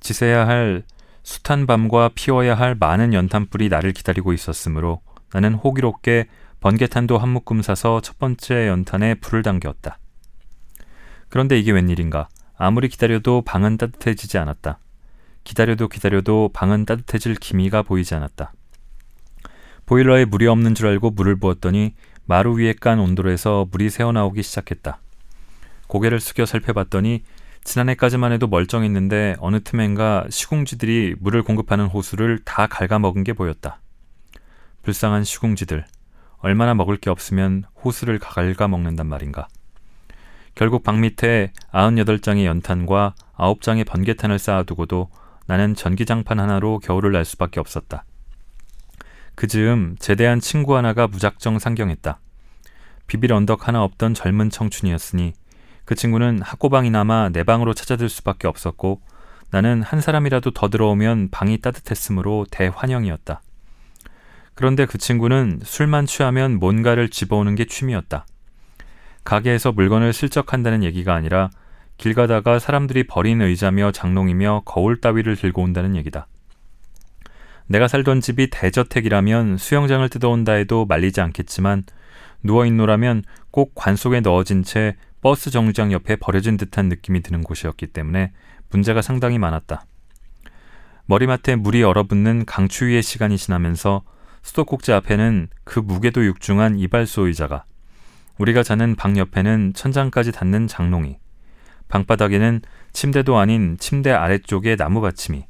지새야 0.01 0.47
할 0.47 0.83
숱한 1.29 1.67
밤과 1.67 2.09
피워야 2.15 2.55
할 2.55 2.75
많은 2.75 3.13
연탄불이 3.13 3.69
나를 3.69 3.93
기다리고 3.93 4.33
있었으므로 4.33 5.03
나는 5.31 5.53
호기롭게 5.53 6.27
번개탄도 6.61 7.19
한 7.19 7.29
묶음 7.29 7.61
사서 7.61 8.01
첫 8.01 8.19
번째 8.19 8.67
연탄에 8.67 9.17
불을 9.17 9.43
당겼다. 9.43 9.99
그런데 11.29 11.59
이게 11.59 11.71
웬일인가? 11.71 12.29
아무리 12.57 12.89
기다려도 12.89 13.43
방은 13.43 13.77
따뜻해지지 13.77 14.39
않았다. 14.39 14.79
기다려도 15.45 15.89
기다려도 15.89 16.49
방은 16.55 16.87
따뜻해질 16.87 17.35
기미가 17.35 17.83
보이지 17.83 18.15
않았다. 18.15 18.55
보일러에 19.85 20.25
물이 20.25 20.47
없는 20.47 20.75
줄 20.75 20.87
알고 20.87 21.11
물을 21.11 21.37
부었더니 21.37 21.95
마루 22.25 22.57
위에 22.57 22.73
깐 22.73 22.99
온돌에서 23.01 23.69
물이 23.71 23.91
새어나오기 23.91 24.43
시작했다. 24.43 24.99
고개를 25.89 26.21
숙여 26.21 26.47
살펴봤더니 26.47 27.23
지난해까지만 27.69 28.33
해도 28.33 28.47
멀쩡했는데 28.47 29.37
어느 29.41 29.63
틈엔가 29.63 30.29
시궁지들이 30.31 31.17
물을 31.21 31.43
공급하는 31.43 31.85
호수를 31.85 32.39
다 32.43 32.67
갉아먹은 32.67 33.25
게 33.25 33.35
보였다. 33.35 33.79
불쌍한 34.85 35.25
시궁지들. 35.25 35.85
얼마나 36.39 36.73
먹을 36.73 36.97
게 36.97 37.11
없으면 37.11 37.65
호수를 37.85 38.21
갉아먹는단 38.21 39.07
말인가. 39.07 39.49
결국 40.55 40.83
방 40.83 41.03
밑에 41.03 41.53
98장의 41.73 42.47
연탄과 42.47 43.15
9장의 43.37 43.87
번개탄을 43.87 44.39
쌓아두고도 44.39 45.11
나는 45.47 45.75
전기장판 45.75 46.41
하나로 46.41 46.79
겨울을 46.79 47.13
날 47.13 47.27
수밖에 47.27 47.61
없었다. 47.61 48.05
그 49.35 49.47
즈음 49.47 49.97
제대한 49.99 50.41
친구 50.41 50.75
하나가 50.75 51.07
무작정 51.07 51.59
상경했다. 51.59 52.19
비빌 53.07 53.31
언덕 53.35 53.69
하나 53.69 53.85
없던 53.85 54.15
젊은 54.15 54.49
청춘이었으니 54.49 55.35
그 55.89 55.95
친구는 55.95 56.43
학고방이나마 56.43 57.31
내 57.31 57.45
방으로 57.45 57.73
찾아들 57.73 58.11
수밖에 58.11 58.47
없었고 58.47 59.01
나는 59.51 59.81
한 59.81 60.03
사람이라도 60.03 60.51
더 60.51 60.69
들어오면 60.69 61.31
방이 61.31 61.63
따뜻했으므로 61.63 62.45
대환영이었다. 62.51 63.41
그런데 64.53 64.85
그 64.85 64.99
친구는 64.99 65.61
술만 65.65 66.05
취하면 66.05 66.59
뭔가를 66.59 67.09
집어오는 67.09 67.55
게 67.55 67.65
취미였다. 67.65 68.27
가게에서 69.25 69.73
물건을 69.73 70.13
슬쩍 70.13 70.53
한다는 70.53 70.85
얘기가 70.85 71.15
아니라 71.15 71.49
길 71.97 72.13
가다가 72.13 72.59
사람들이 72.59 73.07
버린 73.07 73.41
의자며 73.41 73.93
장롱이며 73.93 74.65
거울 74.67 75.01
따위를 75.01 75.37
들고 75.37 75.63
온다는 75.63 75.97
얘기다. 75.97 76.27
내가 77.67 77.89
살던 77.89 78.21
집이 78.21 78.51
대저택이라면 78.51 79.57
수영장을 79.57 80.07
뜯어온다 80.11 80.53
해도 80.53 80.85
말리지 80.85 81.23
않겠지만 81.23 81.85
누워있노라면 82.43 83.25
꼭 83.51 83.75
관 83.75 83.97
속에 83.97 84.21
넣어진 84.21 84.63
채 84.63 84.95
버스 85.21 85.51
정류장 85.51 85.93
옆에 85.93 86.17
버려진 86.17 86.57
듯한 86.57 86.89
느낌이 86.89 87.23
드는 87.23 87.43
곳이었기 87.43 87.89
때문에 87.89 88.33
문제가 88.71 89.03
상당히 89.03 89.39
많았다. 89.39 89.85
머리맡에 91.07 91.57
물이 91.57 91.83
얼어붙는 91.83 92.45
강추위의 92.45 93.03
시간이 93.03 93.39
지나면서 93.39 94.03
수도꼭지 94.43 94.93
앞에는 94.93 95.49
그 95.65 95.81
무게도 95.81 96.25
육중한 96.25 96.79
이발소 96.79 97.27
의자가 97.27 97.65
우리가 98.39 98.63
자는 98.63 98.95
방 98.95 99.17
옆에는 99.17 99.73
천장까지 99.75 100.33
닿는 100.33 100.69
장롱이 100.69 101.19
방바닥에는 101.89 102.61
침대도 102.93 103.39
아닌 103.39 103.77
침대 103.79 104.11
아래쪽에 104.13 104.77
나무 104.77 105.01
받침이 105.01 105.47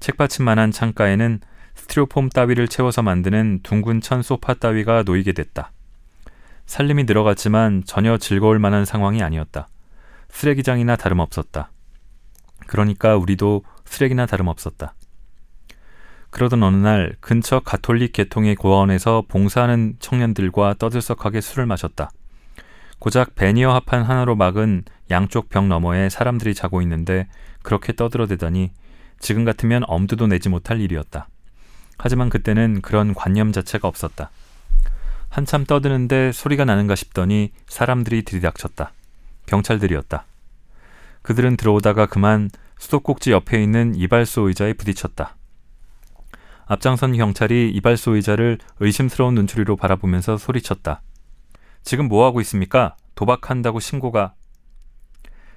책받침만한 0.00 0.70
창가에는 0.70 1.40
스티로폼 1.74 2.28
따위를 2.28 2.68
채워서 2.68 3.02
만드는 3.02 3.60
둥근 3.62 4.00
천 4.00 4.22
소파 4.22 4.54
따위가 4.54 5.02
놓이게 5.04 5.32
됐다. 5.32 5.72
살림이 6.72 7.04
늘어갔지만 7.04 7.82
전혀 7.84 8.16
즐거울 8.16 8.58
만한 8.58 8.86
상황이 8.86 9.22
아니었다. 9.22 9.68
쓰레기장이나 10.30 10.96
다름없었다. 10.96 11.70
그러니까 12.66 13.14
우리도 13.14 13.62
쓰레기나 13.84 14.24
다름없었다. 14.24 14.94
그러던 16.30 16.62
어느 16.62 16.76
날 16.76 17.14
근처 17.20 17.60
가톨릭 17.60 18.14
계통의 18.14 18.54
고아원에서 18.54 19.24
봉사하는 19.28 19.96
청년들과 19.98 20.76
떠들썩하게 20.78 21.42
술을 21.42 21.66
마셨다. 21.66 22.10
고작 22.98 23.34
베니어 23.34 23.74
합판 23.74 24.02
하나로 24.04 24.34
막은 24.34 24.84
양쪽 25.10 25.50
벽 25.50 25.66
너머에 25.66 26.08
사람들이 26.08 26.54
자고 26.54 26.80
있는데 26.80 27.28
그렇게 27.62 27.92
떠들어대다니 27.92 28.70
지금 29.20 29.44
같으면 29.44 29.82
엄두도 29.86 30.26
내지 30.26 30.48
못할 30.48 30.80
일이었다. 30.80 31.28
하지만 31.98 32.30
그때는 32.30 32.80
그런 32.80 33.12
관념 33.12 33.52
자체가 33.52 33.86
없었다. 33.86 34.30
한참 35.32 35.64
떠드는데 35.64 36.30
소리가 36.30 36.66
나는가 36.66 36.94
싶더니 36.94 37.52
사람들이 37.66 38.22
들이닥쳤다. 38.22 38.92
경찰들이었다. 39.46 40.26
그들은 41.22 41.56
들어오다가 41.56 42.04
그만 42.04 42.50
수도꼭지 42.78 43.32
옆에 43.32 43.62
있는 43.62 43.94
이발소 43.94 44.48
의자에 44.48 44.74
부딪혔다. 44.74 45.36
앞장선 46.66 47.16
경찰이 47.16 47.70
이발소 47.70 48.16
의자를 48.16 48.58
의심스러운 48.78 49.34
눈초리로 49.34 49.76
바라보면서 49.76 50.36
소리쳤다. 50.36 51.00
지금 51.82 52.08
뭐 52.08 52.26
하고 52.26 52.42
있습니까? 52.42 52.94
도박한다고 53.14 53.80
신고가. 53.80 54.34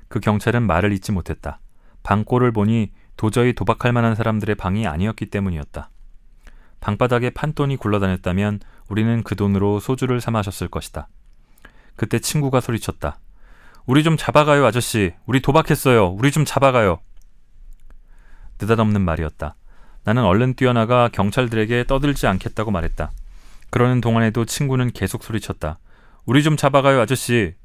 그 0.08 0.22
경찰은 0.22 0.66
말을 0.66 0.94
잇지 0.94 1.12
못했다. 1.12 1.60
방골을 2.04 2.54
보니 2.54 2.94
도저히 3.18 3.52
도박할 3.52 3.92
만한 3.92 4.16
사람들의 4.16 4.56
방이 4.56 4.88
아니었기 4.88 5.26
때문이었다. 5.26 5.90
방바닥에 6.80 7.32
판돈이 7.32 7.78
굴러다녔다면 7.78 8.60
우리는 8.90 9.24
그 9.24 9.36
돈으로 9.36 9.80
소주를 9.80 10.22
사 10.22 10.32
마셨을 10.32 10.68
것이다. 10.68 11.08
그때 11.96 12.20
친구가 12.20 12.62
소리쳤다. 12.62 13.20
우리 13.86 14.04
좀 14.04 14.18
잡아가요, 14.18 14.66
아저씨. 14.66 15.14
우리 15.26 15.42
도박했어요. 15.42 16.08
우리 16.08 16.32
좀 16.32 16.46
잡아가요. 16.46 17.00
느닷없는 18.60 19.02
말이었다. 19.02 19.56
나는 20.04 20.24
얼른 20.24 20.56
뛰어나가 20.56 21.10
경찰들에게 21.10 21.86
떠들지 21.86 22.28
않겠다고 22.28 22.72
말했다. 22.72 23.12
그러는 23.70 24.02
동안에도 24.02 24.46
친구는 24.46 24.92
계속 24.92 25.24
소리쳤다. 25.24 25.80
우리 26.26 26.44
좀 26.44 26.58
잡아가요, 26.58 27.00
아저씨. 27.02 27.56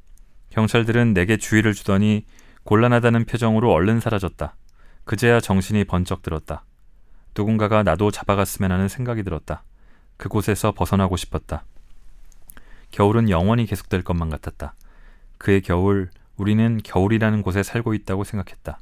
경찰들은 0.51 1.15
내게 1.15 1.37
주의를 1.37 1.75
주더니 1.75 2.25
곤란하다는 2.65 3.25
표정으로 3.25 3.73
얼른 3.73 4.01
사라졌다. 4.01 4.55
그제야 5.05 5.41
정신이 5.41 5.85
번쩍 5.85 6.23
들었다. 6.23 6.65
누군가가 7.37 7.83
나도 7.83 8.11
잡아갔으면 8.11 8.73
하는 8.73 8.89
생각이 8.89 9.23
들었다. 9.23 9.63
그곳에서 10.21 10.73
벗어나고 10.73 11.17
싶었다. 11.17 11.65
겨울은 12.91 13.31
영원히 13.31 13.65
계속될 13.65 14.03
것만 14.03 14.29
같았다. 14.29 14.75
그의 15.39 15.63
겨울, 15.63 16.11
우리는 16.37 16.79
겨울이라는 16.85 17.43
곳에 17.43 17.63
살고 17.63 17.95
있다고 17.95 18.25
생각했다. 18.25 18.79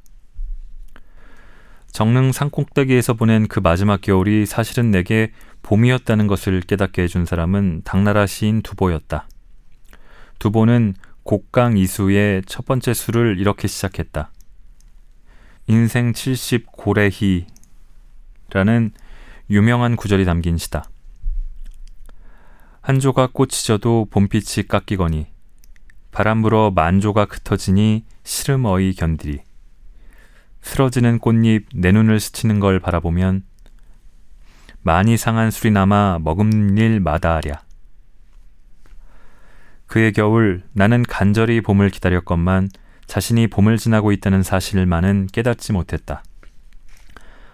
정릉 1.91 2.33
산꼭대기에서 2.33 3.13
보낸 3.13 3.47
그 3.47 3.59
마지막 3.61 4.01
겨울이 4.01 4.45
사실은 4.45 4.91
내게 4.91 5.31
봄이었다는 5.63 6.27
것을 6.27 6.59
깨닫게 6.61 7.03
해준 7.03 7.25
사람은 7.25 7.83
당나라 7.85 8.27
시인 8.27 8.61
두보였다. 8.61 9.27
두보는 10.39 10.93
곡강 11.23 11.77
이수의 11.77 12.43
첫 12.47 12.65
번째 12.65 12.93
수를 12.93 13.39
이렇게 13.39 13.67
시작했다. 13.67 14.31
인생 15.67 16.13
70 16.13 16.71
고래희라는 16.71 17.45
유명한 19.49 19.95
구절이 19.95 20.25
담긴 20.25 20.57
시다. 20.57 20.83
한 22.89 22.99
조각 22.99 23.33
꽃이 23.33 23.49
져도 23.51 24.07
봄빛이 24.09 24.67
깎이거니 24.67 25.27
바람 26.09 26.41
불어 26.41 26.71
만조가 26.71 27.27
흩어지니 27.29 28.03
시름 28.23 28.65
어이 28.65 28.95
견디리 28.95 29.43
쓰러지는 30.61 31.19
꽃잎 31.19 31.67
내 31.75 31.91
눈을 31.91 32.19
스치는 32.19 32.59
걸 32.59 32.79
바라보면 32.79 33.43
많이 34.81 35.17
상한 35.17 35.51
술이 35.51 35.69
남아 35.69 36.21
머금는 36.23 36.79
일 36.79 36.99
마다하랴. 36.99 37.61
그의 39.85 40.11
겨울 40.11 40.63
나는 40.73 41.03
간절히 41.03 41.61
봄을 41.61 41.91
기다렸건만 41.91 42.69
자신이 43.05 43.49
봄을 43.49 43.77
지나고 43.77 44.11
있다는 44.13 44.41
사실만은 44.41 45.27
깨닫지 45.31 45.73
못했다. 45.73 46.23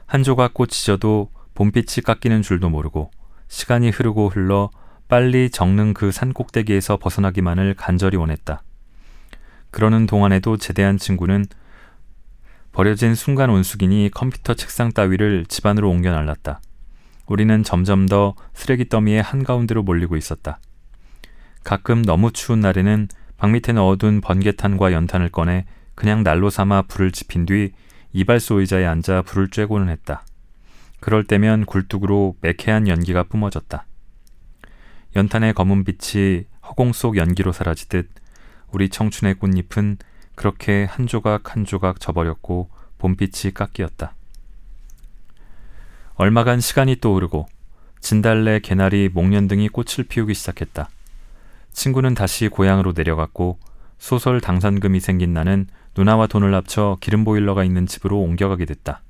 한 0.06 0.24
조각 0.24 0.54
꽃이 0.54 0.70
져도 0.86 1.30
봄빛이 1.56 2.06
깎이는 2.06 2.42
줄도 2.42 2.70
모르고 2.70 3.12
시간이 3.50 3.90
흐르고 3.90 4.30
흘러 4.30 4.70
빨리 5.08 5.50
적는 5.50 5.94
그 5.94 6.12
산꼭대기에서 6.12 6.98
벗어나기만을 6.98 7.76
간절히 7.76 8.18
원했다. 8.18 8.64
그러는 9.70 10.06
동안에도 10.08 10.58
제대한 10.58 10.98
친구는 10.98 11.46
버려진 12.72 13.14
순간 13.14 13.50
온수기니 13.50 14.10
컴퓨터 14.14 14.54
책상 14.54 14.92
따위를 14.92 15.46
집안으로 15.48 15.90
옮겨 15.90 16.12
날랐다. 16.12 16.60
우리는 17.28 17.64
점점 17.64 18.08
더 18.08 18.36
쓰레기 18.54 18.90
더미의 18.90 19.22
한가운데로 19.22 19.84
몰리고 19.84 20.18
있었다. 20.18 20.60
가끔 21.64 22.04
너무 22.04 22.32
추운 22.32 22.60
날에는 22.60 23.08
방 23.38 23.52
밑에 23.52 23.74
넣어둔 23.74 24.22
번개탄과 24.22 24.92
연탄을 24.92 25.30
꺼내 25.30 25.66
그냥 25.94 26.24
난로 26.24 26.50
삼아 26.50 26.84
불을 26.84 27.12
지핀 27.12 27.46
뒤 27.46 27.72
이발소 28.14 28.60
의자에 28.60 28.86
앉아 28.86 29.24
불을 29.24 29.50
쬐고는 29.50 29.90
했다. 29.90 30.26
그럴 31.00 31.24
때면 31.24 31.66
굴뚝으로 31.66 32.36
매캐한 32.42 32.88
연기가 32.88 33.24
뿜어졌다. 33.24 33.86
연탄의 35.16 35.54
검은 35.54 35.86
빛이 35.86 36.44
허공 36.68 36.92
속 36.92 37.16
연기로 37.16 37.54
사라지듯 37.54 38.10
우리 38.72 38.90
청춘의 38.90 39.36
꽃잎은 39.36 39.98
그렇게 40.36 40.84
한 40.84 41.08
조각 41.08 41.56
한 41.56 41.64
조각 41.64 42.02
져버렸고 42.02 42.70
봄빛이 42.98 43.54
깎이었다. 43.54 44.14
얼마간 46.16 46.60
시간이 46.60 46.98
또 46.98 47.16
흐르고 47.16 47.46
진달래, 48.02 48.60
개나리, 48.60 49.10
목련 49.10 49.48
등이 49.48 49.70
꽃을 49.70 50.06
피우기 50.10 50.34
시작했다. 50.34 50.90
친구는 51.72 52.14
다시 52.14 52.50
고향으로 52.50 52.94
내려갔고 52.96 53.60
소설 53.98 54.42
당선금이 54.42 55.00
생긴 55.00 55.34
나는 55.34 55.68
누나와 55.98 56.28
돈을 56.28 56.54
합쳐 56.54 56.98
기름 57.00 57.24
보일러가 57.24 57.64
있는 57.64 57.86
집으로 57.86 58.20
옮겨가게 58.20 58.66
됐다. 58.66 59.02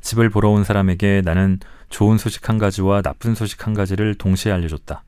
집을 0.00 0.30
보러 0.30 0.50
온 0.50 0.64
사람에게 0.64 1.22
나는 1.24 1.60
좋은 1.92 2.16
소식 2.16 2.48
한 2.48 2.56
가지와 2.56 3.02
나쁜 3.02 3.34
소식 3.34 3.66
한 3.66 3.74
가지를 3.74 4.14
동시에 4.14 4.50
알려줬다. 4.50 5.04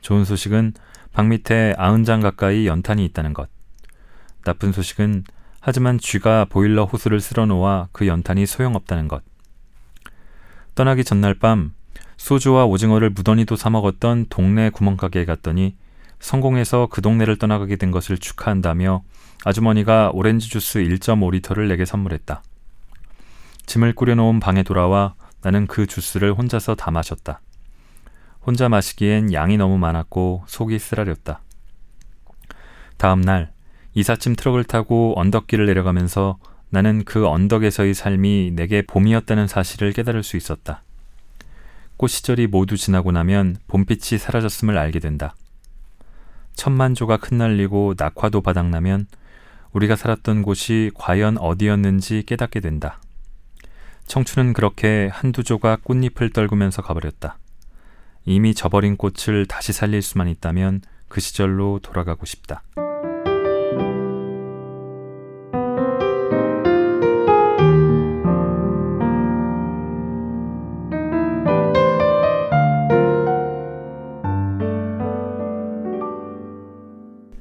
좋은 0.00 0.24
소식은 0.24 0.74
방 1.12 1.28
밑에 1.28 1.74
아흔 1.78 2.02
장 2.02 2.20
가까이 2.20 2.66
연탄이 2.66 3.04
있다는 3.04 3.32
것. 3.32 3.48
나쁜 4.44 4.72
소식은 4.72 5.22
하지만 5.60 5.98
쥐가 5.98 6.46
보일러 6.46 6.84
호스를 6.84 7.20
쓸어 7.20 7.46
놓아 7.46 7.86
그 7.92 8.08
연탄이 8.08 8.46
소용없다는 8.46 9.06
것. 9.06 9.22
떠나기 10.74 11.04
전날 11.04 11.34
밤 11.34 11.72
소주와 12.16 12.64
오징어를 12.66 13.10
무던히도 13.10 13.54
사 13.54 13.70
먹었던 13.70 14.26
동네 14.28 14.70
구멍가게에 14.70 15.24
갔더니 15.24 15.76
성공해서 16.18 16.88
그 16.90 17.00
동네를 17.00 17.38
떠나가게 17.38 17.76
된 17.76 17.92
것을 17.92 18.18
축하한다며 18.18 19.04
아주머니가 19.44 20.10
오렌지 20.14 20.48
주스 20.48 20.80
1.5리터를 20.80 21.68
내게 21.68 21.84
선물했다. 21.84 22.42
짐을 23.66 23.94
꾸려놓은 23.94 24.40
방에 24.40 24.64
돌아와 24.64 25.14
나는 25.42 25.66
그 25.66 25.86
주스를 25.86 26.32
혼자서 26.32 26.74
다 26.74 26.90
마셨다. 26.90 27.40
혼자 28.44 28.68
마시기엔 28.68 29.32
양이 29.32 29.56
너무 29.56 29.78
많았고 29.78 30.44
속이 30.46 30.78
쓰라렸다. 30.78 31.40
다음 32.96 33.20
날 33.20 33.52
이삿짐 33.94 34.36
트럭을 34.36 34.64
타고 34.64 35.14
언덕길을 35.16 35.66
내려가면서 35.66 36.38
나는 36.70 37.04
그 37.04 37.26
언덕에서의 37.26 37.94
삶이 37.94 38.52
내게 38.54 38.82
봄이었다는 38.82 39.46
사실을 39.46 39.92
깨달을 39.92 40.22
수 40.22 40.36
있었다. 40.36 40.82
꽃 41.96 42.08
시절이 42.08 42.46
모두 42.46 42.76
지나고 42.76 43.12
나면 43.12 43.56
봄빛이 43.68 44.18
사라졌음을 44.18 44.78
알게 44.78 44.98
된다. 44.98 45.34
천만 46.54 46.94
조가 46.94 47.18
흩날리고 47.22 47.94
낙화도 47.98 48.40
바닥나면 48.40 49.06
우리가 49.72 49.96
살았던 49.96 50.42
곳이 50.42 50.90
과연 50.94 51.38
어디였는지 51.38 52.24
깨닫게 52.26 52.60
된다. 52.60 53.00
청춘은 54.12 54.52
그렇게 54.52 55.08
한두 55.10 55.42
조각 55.42 55.84
꽃잎을 55.84 56.34
떨구면서 56.34 56.82
가버렸다. 56.82 57.38
이미 58.26 58.54
저버린 58.54 58.98
꽃을 58.98 59.46
다시 59.46 59.72
살릴 59.72 60.02
수만 60.02 60.28
있다면 60.28 60.82
그 61.08 61.22
시절로 61.22 61.80
돌아가고 61.82 62.26
싶다. 62.26 62.62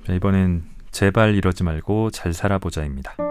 이번엔 0.09 0.63
제발 0.91 1.35
이러지 1.35 1.65
말고 1.65 2.11
잘 2.11 2.31
살아보자입니다. 2.31 3.30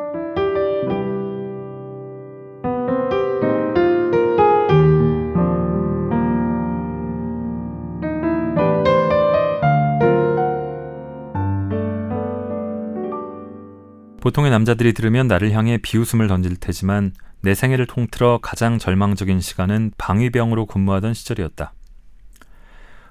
보통의 14.20 14.50
남자들이 14.50 14.92
들으면 14.92 15.28
나를 15.28 15.52
향해 15.52 15.78
비웃음을 15.78 16.28
던질 16.28 16.56
테지만 16.56 17.12
내 17.40 17.54
생애를 17.54 17.86
통틀어 17.86 18.38
가장 18.42 18.78
절망적인 18.78 19.40
시간은 19.40 19.92
방위병으로 19.96 20.66
근무하던 20.66 21.14
시절이었다. 21.14 21.72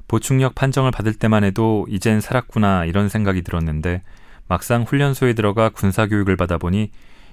보충력 0.07 0.55
판정을 0.55 0.91
받을 0.91 1.13
때만 1.13 1.43
해도 1.43 1.85
이젠 1.89 2.21
살았구나 2.21 2.85
이런 2.85 3.09
생각이 3.09 3.41
들었는데 3.41 4.03
막상 4.47 4.83
훈련소에 4.83 5.33
들어가 5.33 5.69
군사 5.69 6.07
교육을 6.07 6.35
받아 6.35 6.57
보니 6.57 6.91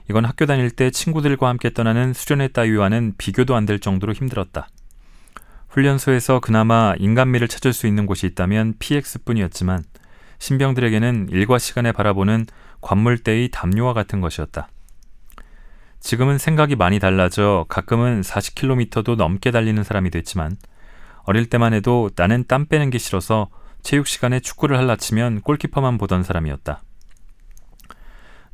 이건 0.09 0.25
학교 0.25 0.47
다닐 0.47 0.71
때 0.71 0.91
친구들과 0.91 1.49
함께 1.49 1.71
떠나는 1.71 2.12
수련회 2.12 2.49
따위와는 2.49 3.15
비교도 3.19 3.55
안 3.55 3.67
될 3.67 3.79
정도로 3.79 4.12
힘들었다. 4.12 4.69
훈련소에서 5.69 6.41
그나마 6.41 6.95
인간미를 6.99 7.49
찾을 7.49 7.73
수 7.75 7.87
있는 7.87 8.07
곳이 8.07 8.27
있다면 8.27 8.75
PX뿐이었지만 8.79 9.85
신병들에게는 10.39 11.29
일과 11.31 11.59
시간에 11.59 11.93
바라보는 11.93 12.47
관물대의 12.87 13.49
담요와 13.49 13.94
같은 13.94 14.20
것이었다. 14.20 14.68
지금은 15.99 16.38
생각이 16.38 16.77
많이 16.77 17.01
달라져 17.01 17.66
가끔은 17.68 18.20
40km도 18.20 19.16
넘게 19.16 19.51
달리는 19.51 19.83
사람이 19.83 20.11
됐지만 20.11 20.57
어릴 21.25 21.51
때만 21.51 21.75
해도 21.75 22.11
나는 22.14 22.44
땀 22.46 22.66
빼는 22.66 22.90
게 22.90 22.99
싫어서 22.99 23.49
체육 23.83 24.07
시간에 24.07 24.38
축구를 24.38 24.79
할라치면 24.79 25.40
골키퍼만 25.40 25.99
보던 25.99 26.22
사람이었다. 26.22 26.81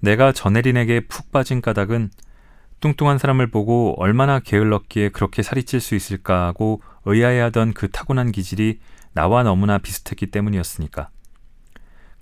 내가 0.01 0.33
전혜린에게 0.33 1.09
푹 1.09 1.31
빠진 1.31 1.61
까닭은 1.61 2.11
뚱뚱한 2.81 3.19
사람을 3.19 3.51
보고 3.51 3.95
얼마나 3.99 4.41
게을렀기에 4.41 5.11
그렇게 5.11 5.43
살이 5.43 5.65
찔 5.65 5.81
수 5.81 5.95
있을까 5.95 6.47
하고 6.47 6.81
의아해하던 7.05 7.75
그 7.75 7.91
타고난 7.91 8.33
기질이 8.33 8.81
나와 9.13 9.43
너무나 9.43 9.77
비슷했기 9.77 10.29
때문이었으니까. 10.29 11.11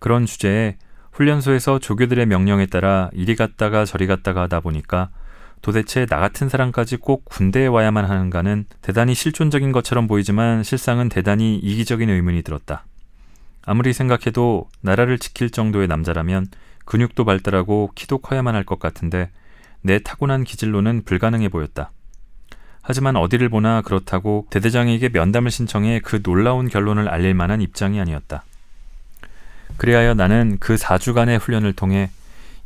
그런 0.00 0.26
주제에 0.26 0.76
훈련소에서 1.12 1.78
조교들의 1.78 2.26
명령에 2.26 2.66
따라 2.66 3.10
이리 3.12 3.36
갔다가 3.36 3.84
저리 3.84 4.06
갔다가 4.06 4.42
하다 4.42 4.60
보니까 4.60 5.10
도대체 5.62 6.06
나 6.06 6.18
같은 6.20 6.48
사람까지 6.48 6.96
꼭 6.96 7.24
군대에 7.26 7.66
와야만 7.66 8.04
하는가는 8.04 8.64
대단히 8.80 9.14
실존적인 9.14 9.72
것처럼 9.72 10.06
보이지만 10.06 10.62
실상은 10.62 11.08
대단히 11.08 11.56
이기적인 11.56 12.08
의문이 12.08 12.42
들었다. 12.42 12.86
아무리 13.66 13.92
생각해도 13.92 14.68
나라를 14.80 15.18
지킬 15.18 15.50
정도의 15.50 15.86
남자라면 15.86 16.46
근육도 16.86 17.24
발달하고 17.24 17.92
키도 17.94 18.18
커야만 18.18 18.54
할 18.54 18.64
것 18.64 18.78
같은데 18.78 19.30
내 19.82 19.98
타고난 19.98 20.44
기질로는 20.44 21.02
불가능해 21.04 21.50
보였다. 21.50 21.92
하지만 22.82 23.16
어디를 23.16 23.50
보나 23.50 23.82
그렇다고 23.82 24.46
대대장에게 24.50 25.10
면담을 25.10 25.50
신청해 25.50 26.00
그 26.00 26.22
놀라운 26.22 26.68
결론을 26.68 27.08
알릴 27.08 27.34
만한 27.34 27.60
입장이 27.60 28.00
아니었다. 28.00 28.42
그리하여 29.76 30.14
나는 30.14 30.58
그 30.60 30.76
4주간의 30.76 31.38
훈련을 31.38 31.72
통해 31.72 32.10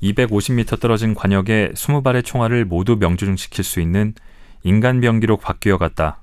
250m 0.02 0.80
떨어진 0.80 1.14
관역에 1.14 1.70
20발의 1.74 2.24
총알을 2.24 2.64
모두 2.64 2.96
명중시킬 2.96 3.64
수 3.64 3.80
있는 3.80 4.14
인간 4.62 5.00
병기로 5.00 5.36
바뀌어 5.38 5.78
갔다. 5.78 6.18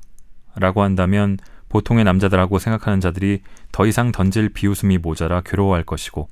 라고 0.56 0.84
한다면 0.84 1.38
보통의 1.70 2.04
남자들하고 2.04 2.60
생각하는 2.60 3.00
자들이 3.00 3.41
더 3.72 3.86
이상 3.86 4.12
던질 4.12 4.50
비웃음이 4.50 4.98
모자라 4.98 5.41
괴로워할 5.41 5.84
것이고 5.84 6.28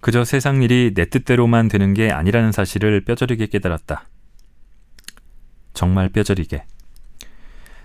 그저 0.00 0.24
세상 0.24 0.62
일이 0.62 0.92
내 0.94 1.04
뜻대로만 1.04 1.68
되는 1.68 1.92
게 1.92 2.10
아니라는 2.10 2.52
사실을 2.52 3.04
뼈저리게 3.04 3.46
깨달았다. 3.48 4.04
정말 5.74 6.08
뼈저리게. 6.08 6.64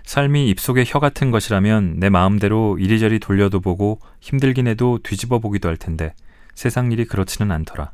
삶이 0.06 0.48
입속의 0.50 0.84
혀 0.86 1.00
같은 1.00 1.32
것이라면 1.32 1.96
내 1.98 2.08
마음대로 2.08 2.78
이리저리 2.78 3.18
돌려도 3.18 3.60
보고 3.60 3.98
힘들긴 4.20 4.68
해도 4.68 5.00
뒤집어 5.02 5.40
보기도 5.40 5.68
할 5.68 5.76
텐데 5.76 6.14
세상 6.54 6.92
일이 6.92 7.04
그렇지는 7.04 7.50
않더라. 7.50 7.90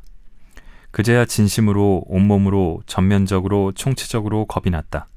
그제야 0.91 1.25
진심으로 1.25 2.03
온몸으로 2.05 2.83
전면적으로 2.85 3.71
총체적으로 3.71 4.45
겁이 4.45 4.69
났다. 4.69 5.07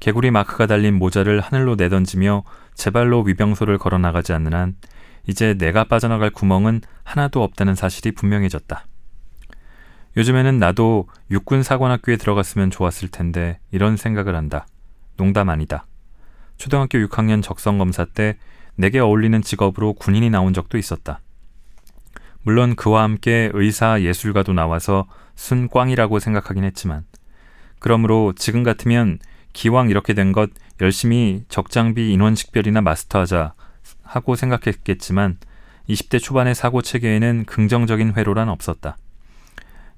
개구리 0.00 0.30
마크가 0.30 0.66
달린 0.66 0.98
모자를 0.98 1.40
하늘로 1.40 1.76
내던지며 1.76 2.44
제 2.74 2.90
발로 2.90 3.22
위병소를 3.22 3.78
걸어 3.78 3.96
나가지 3.96 4.34
않는 4.34 4.52
한 4.52 4.76
이제 5.26 5.54
내가 5.54 5.84
빠져나갈 5.84 6.28
구멍은 6.28 6.82
하나도 7.04 7.42
없다는 7.42 7.74
사실이 7.74 8.12
분명해졌다. 8.12 8.84
요즘에는 10.18 10.58
나도 10.58 11.08
육군 11.30 11.62
사관학교에 11.62 12.16
들어갔으면 12.16 12.70
좋았을 12.70 13.08
텐데 13.08 13.60
이런 13.70 13.96
생각을 13.96 14.36
한다. 14.36 14.66
농담 15.16 15.48
아니다. 15.48 15.86
초등학교 16.62 16.96
6학년 16.98 17.42
적성 17.42 17.76
검사 17.76 18.04
때 18.04 18.36
내게 18.76 19.00
어울리는 19.00 19.42
직업으로 19.42 19.94
군인이 19.94 20.30
나온 20.30 20.52
적도 20.52 20.78
있었다. 20.78 21.18
물론 22.42 22.76
그와 22.76 23.02
함께 23.02 23.50
의사 23.52 24.00
예술가도 24.00 24.52
나와서 24.52 25.08
순 25.34 25.66
꽝이라고 25.66 26.20
생각하긴 26.20 26.62
했지만 26.62 27.04
그러므로 27.80 28.32
지금 28.36 28.62
같으면 28.62 29.18
기왕 29.52 29.90
이렇게 29.90 30.14
된 30.14 30.30
것 30.30 30.50
열심히 30.80 31.42
적장비 31.48 32.12
인원 32.12 32.36
식별이나 32.36 32.80
마스터하자 32.80 33.54
하고 34.04 34.36
생각했겠지만 34.36 35.38
20대 35.88 36.22
초반의 36.22 36.54
사고 36.54 36.80
체계에는 36.80 37.44
긍정적인 37.44 38.12
회로란 38.16 38.48
없었다. 38.48 38.96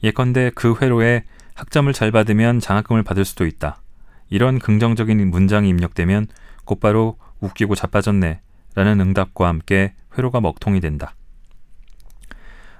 예컨대 0.02 0.50
그 0.54 0.76
회로에 0.80 1.24
학점을 1.52 1.92
잘 1.92 2.10
받으면 2.10 2.60
장학금을 2.60 3.02
받을 3.02 3.26
수도 3.26 3.44
있다. 3.44 3.82
이런 4.30 4.58
긍정적인 4.58 5.30
문장이 5.30 5.68
입력되면 5.68 6.26
곧바로 6.64 7.16
웃기고 7.40 7.74
자빠졌네 7.74 8.40
라는 8.74 9.00
응답과 9.00 9.48
함께 9.48 9.94
회로가 10.16 10.40
먹통이 10.40 10.80
된다. 10.80 11.14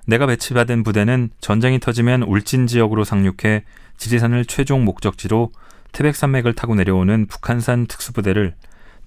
내가 0.06 0.26
배치받은 0.26 0.82
부대는 0.82 1.30
전쟁이 1.40 1.80
터지면 1.80 2.22
울진 2.24 2.66
지역으로 2.66 3.04
상륙해 3.04 3.64
지리산을 3.96 4.44
최종 4.44 4.84
목적지로 4.84 5.50
태백산맥을 5.92 6.54
타고 6.54 6.74
내려오는 6.74 7.26
북한산 7.26 7.86
특수부대를 7.86 8.54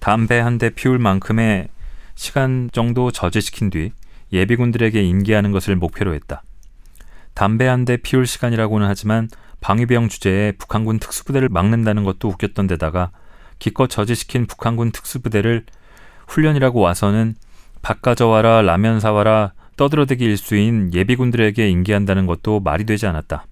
담배 0.00 0.38
한 0.38 0.58
대 0.58 0.70
피울 0.70 0.98
만큼의 0.98 1.68
시간 2.14 2.70
정도 2.72 3.10
저지시킨 3.10 3.70
뒤 3.70 3.92
예비군들에게 4.32 5.00
인계하는 5.02 5.52
것을 5.52 5.76
목표로 5.76 6.14
했다. 6.14 6.42
담배 7.34 7.66
한 7.66 7.84
대 7.84 7.96
피울 7.96 8.26
시간이라고는 8.26 8.86
하지만 8.88 9.28
방위병 9.60 10.08
주제에 10.08 10.52
북한군 10.52 10.98
특수부대를 10.98 11.48
막는다는 11.48 12.04
것도 12.04 12.28
웃겼던 12.28 12.66
데다가 12.66 13.10
기껏 13.58 13.88
저지시킨 13.88 14.46
북한군 14.46 14.92
특수부대를 14.92 15.64
훈련이라고 16.26 16.80
와서는 16.80 17.34
밥 17.82 18.02
가져와라 18.02 18.62
라면 18.62 19.00
사와라 19.00 19.52
떠들어대기 19.76 20.24
일수인 20.24 20.92
예비군들에게 20.92 21.68
인계한다는 21.68 22.26
것도 22.26 22.60
말이 22.60 22.84
되지 22.84 23.06
않았다. 23.06 23.46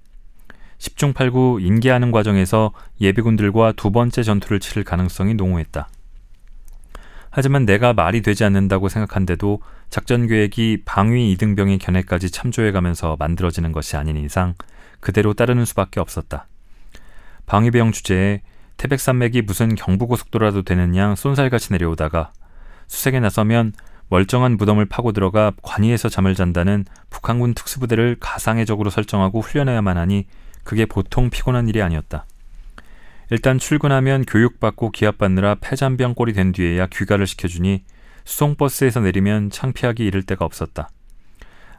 10중 0.78 1.14
8구 1.14 1.62
인계하는 1.62 2.10
과정에서 2.10 2.72
예비군들과 3.00 3.72
두 3.72 3.90
번째 3.90 4.22
전투를 4.22 4.60
치를 4.60 4.84
가능성이 4.84 5.34
농후했다. 5.34 5.88
하지만 7.30 7.66
내가 7.66 7.92
말이 7.92 8.22
되지 8.22 8.44
않는다고 8.44 8.88
생각한데도 8.88 9.60
작전 9.90 10.26
계획이 10.26 10.82
방위 10.84 11.30
이등병의 11.32 11.78
견해까지 11.78 12.30
참조해가면서 12.30 13.16
만들어지는 13.18 13.72
것이 13.72 13.96
아닌 13.96 14.16
이상 14.16 14.54
그대로 15.00 15.34
따르는 15.34 15.64
수밖에 15.64 16.00
없었다. 16.00 16.48
방위병 17.46 17.92
주제에 17.92 18.40
태백산맥이 18.76 19.42
무슨 19.42 19.74
경부고속도로라도 19.74 20.62
되는 20.62 20.94
양 20.96 21.14
쏜살같이 21.14 21.72
내려오다가 21.72 22.32
수색에 22.88 23.20
나서면 23.20 23.72
멀쩡한 24.08 24.56
무덤을 24.56 24.86
파고 24.86 25.12
들어가 25.12 25.52
관위에서 25.62 26.08
잠을 26.08 26.34
잔다는 26.34 26.84
북한군 27.10 27.54
특수부대를 27.54 28.16
가상의 28.20 28.66
적으로 28.66 28.90
설정하고 28.90 29.40
훈련해야만 29.40 29.96
하니 29.96 30.26
그게 30.62 30.86
보통 30.86 31.30
피곤한 31.30 31.68
일이 31.68 31.82
아니었다. 31.82 32.26
일단 33.30 33.58
출근하면 33.58 34.24
교육받고 34.24 34.92
기합받느라 34.92 35.56
폐잔병 35.56 36.14
꼴이 36.14 36.32
된 36.32 36.52
뒤에야 36.52 36.86
귀가를 36.86 37.26
시켜주니 37.26 37.84
수송버스에서 38.24 39.00
내리면 39.00 39.50
창피하기 39.50 40.04
이를 40.04 40.22
데가 40.22 40.44
없었다. 40.44 40.90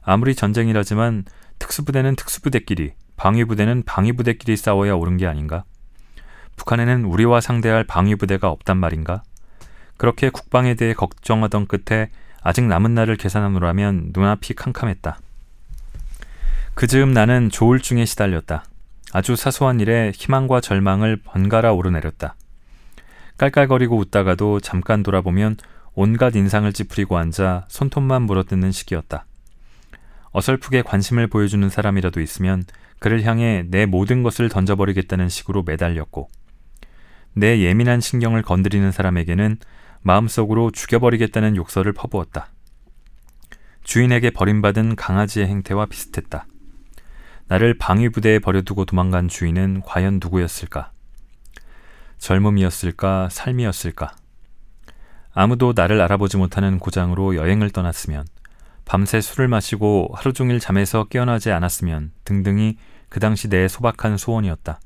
아무리 0.02 0.36
전쟁이라지만 0.36 1.26
특수부대는 1.60 2.16
특수부대끼리, 2.16 2.94
방위부대는 3.18 3.84
방위부대끼리 3.84 4.56
싸워야 4.56 4.94
옳은 4.94 5.18
게 5.18 5.28
아닌가? 5.28 5.64
북한에는 6.58 7.06
우리와 7.06 7.40
상대할 7.40 7.86
방위부대가 7.86 8.50
없단 8.50 8.78
말인가? 8.78 9.24
그렇게 9.96 10.30
국방에 10.30 10.76
대해 10.76 10.94
걱정하던 10.94 11.68
끝에 11.68 12.10
아직 12.42 12.66
남은 12.66 12.94
날을 12.94 13.16
계산하노라면 13.16 14.12
눈앞이 14.14 14.54
캄캄했다. 14.56 15.20
그 16.74 16.86
즈음 16.86 17.12
나는 17.12 17.50
조울증에 17.50 18.06
시달렸다. 18.06 18.66
아주 19.14 19.36
사소한 19.36 19.80
일에 19.80 20.12
희망과 20.14 20.62
절망을 20.62 21.18
번갈아 21.24 21.74
오르내렸다. 21.74 22.36
깔깔거리고 23.38 23.98
웃다가도 23.98 24.60
잠깐 24.60 25.04
돌아보면 25.04 25.58
온갖 25.94 26.36
인상을 26.36 26.72
찌푸리고 26.74 27.18
앉아 27.18 27.66
손톱만 27.70 28.24
물어뜯는 28.24 28.72
시기였다. 28.72 29.26
어설프게 30.32 30.84
관심을 30.84 31.28
보여주는 31.28 31.68
사람이라도 31.68 32.22
있으면 32.22 32.64
그를 33.00 33.24
향해 33.24 33.64
내 33.68 33.86
모든 33.86 34.22
것을 34.24 34.50
던져버리겠다는 34.50 35.30
식으로 35.30 35.64
매달렸고 35.64 36.30
내 37.38 37.60
예민한 37.60 38.02
신경을 38.02 38.42
건드리는 38.42 38.92
사람에게는 38.92 39.58
마음속으로 40.02 40.72
죽여버리겠다는 40.72 41.56
욕설을 41.56 41.94
퍼부었다. 41.94 42.48
주인에게 43.84 44.32
버림받은 44.32 44.96
강아지의 44.96 45.46
행태와 45.46 45.86
비슷했다. 45.86 46.48
나를 47.48 47.78
방위부대에 47.78 48.40
버려두고 48.40 48.86
도망간 48.86 49.28
주인은 49.28 49.84
과연 49.86 50.20
누구였을까? 50.20 50.92
젊음이었을까? 52.18 53.30
삶이었을까? 53.30 54.16
아무도 55.32 55.74
나를 55.76 56.02
알아보지 56.02 56.38
못하는 56.38 56.80
고장으로 56.80 57.36
여행을 57.36 57.70
떠났으면, 57.70 58.26
밤새 58.84 59.22
술을 59.22 59.48
마시고 59.48 60.10
하루 60.16 60.34
종일 60.34 60.60
잠에서 60.60 61.04
깨어나지 61.04 61.52
않았으면 61.52 62.14
등등이 62.26 62.78
그 63.10 63.20
당시 63.20 63.48
내 63.48 63.68
소박한 63.68 64.18
소원이었다. 64.18 64.80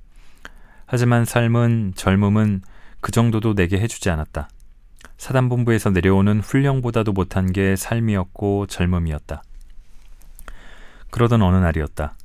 하지만 0.93 1.23
삶은, 1.23 1.93
젊음은 1.95 2.63
그 2.99 3.13
정도도 3.13 3.55
내게 3.55 3.79
해주지 3.79 4.09
않았다. 4.09 4.49
사단본부에서 5.17 5.91
내려오는 5.91 6.41
훈령보다도 6.41 7.13
못한 7.13 7.53
게 7.53 7.77
삶이었고 7.77 8.67
젊음이었다. 8.67 9.41
그러던 11.09 11.43
어느 11.43 11.55
날이었다. 11.55 12.17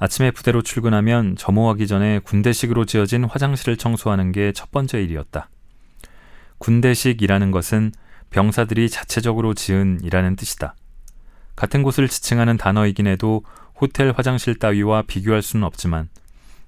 아침에 0.00 0.32
부대로 0.32 0.62
출근하면 0.62 1.36
점호하기 1.36 1.86
전에 1.86 2.18
군대식으로 2.18 2.86
지어진 2.86 3.22
화장실을 3.22 3.76
청소하는 3.76 4.32
게 4.32 4.50
첫 4.52 4.72
번째 4.72 5.00
일이었다. 5.00 5.48
군대식이라는 6.58 7.52
것은 7.52 7.92
병사들이 8.30 8.90
자체적으로 8.90 9.54
지은 9.54 10.00
이라는 10.02 10.34
뜻이다. 10.34 10.74
같은 11.54 11.84
곳을 11.84 12.08
지칭하는 12.08 12.56
단어이긴 12.56 13.06
해도 13.06 13.44
호텔 13.80 14.10
화장실 14.10 14.58
따위와 14.58 15.02
비교할 15.02 15.40
수는 15.40 15.64
없지만 15.64 16.08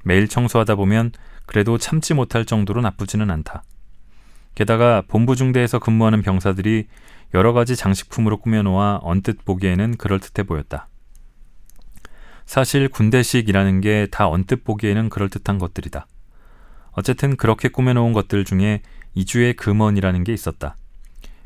매일 0.05 0.29
청소하다 0.29 0.77
보면 0.77 1.11
그래도 1.51 1.79
참지 1.79 2.15
못할 2.15 2.45
정도로 2.45 2.81
나쁘지는 2.81 3.29
않다. 3.29 3.65
게다가 4.55 5.03
본부 5.09 5.35
중대에서 5.35 5.81
근무하는 5.81 6.23
병사들이 6.23 6.87
여러 7.35 7.53
가지 7.53 7.75
장식품으로 7.75 8.37
꾸며놓아 8.37 9.01
언뜻 9.03 9.45
보기에는 9.45 9.97
그럴듯해 9.97 10.47
보였다. 10.47 10.87
사실 12.47 12.89
군대식이라는 12.89 13.81
게 13.81 14.07
다 14.13 14.29
언뜻 14.29 14.63
보기에는 14.63 15.09
그럴듯한 15.09 15.59
것들이다. 15.59 16.07
어쨌든 16.93 17.37
그렇게 17.37 17.69
꾸며놓은 17.69 18.13
것들 18.13 18.45
중에 18.45 18.83
이주의 19.15 19.53
금원이라는 19.55 20.23
게 20.23 20.33
있었다. 20.33 20.77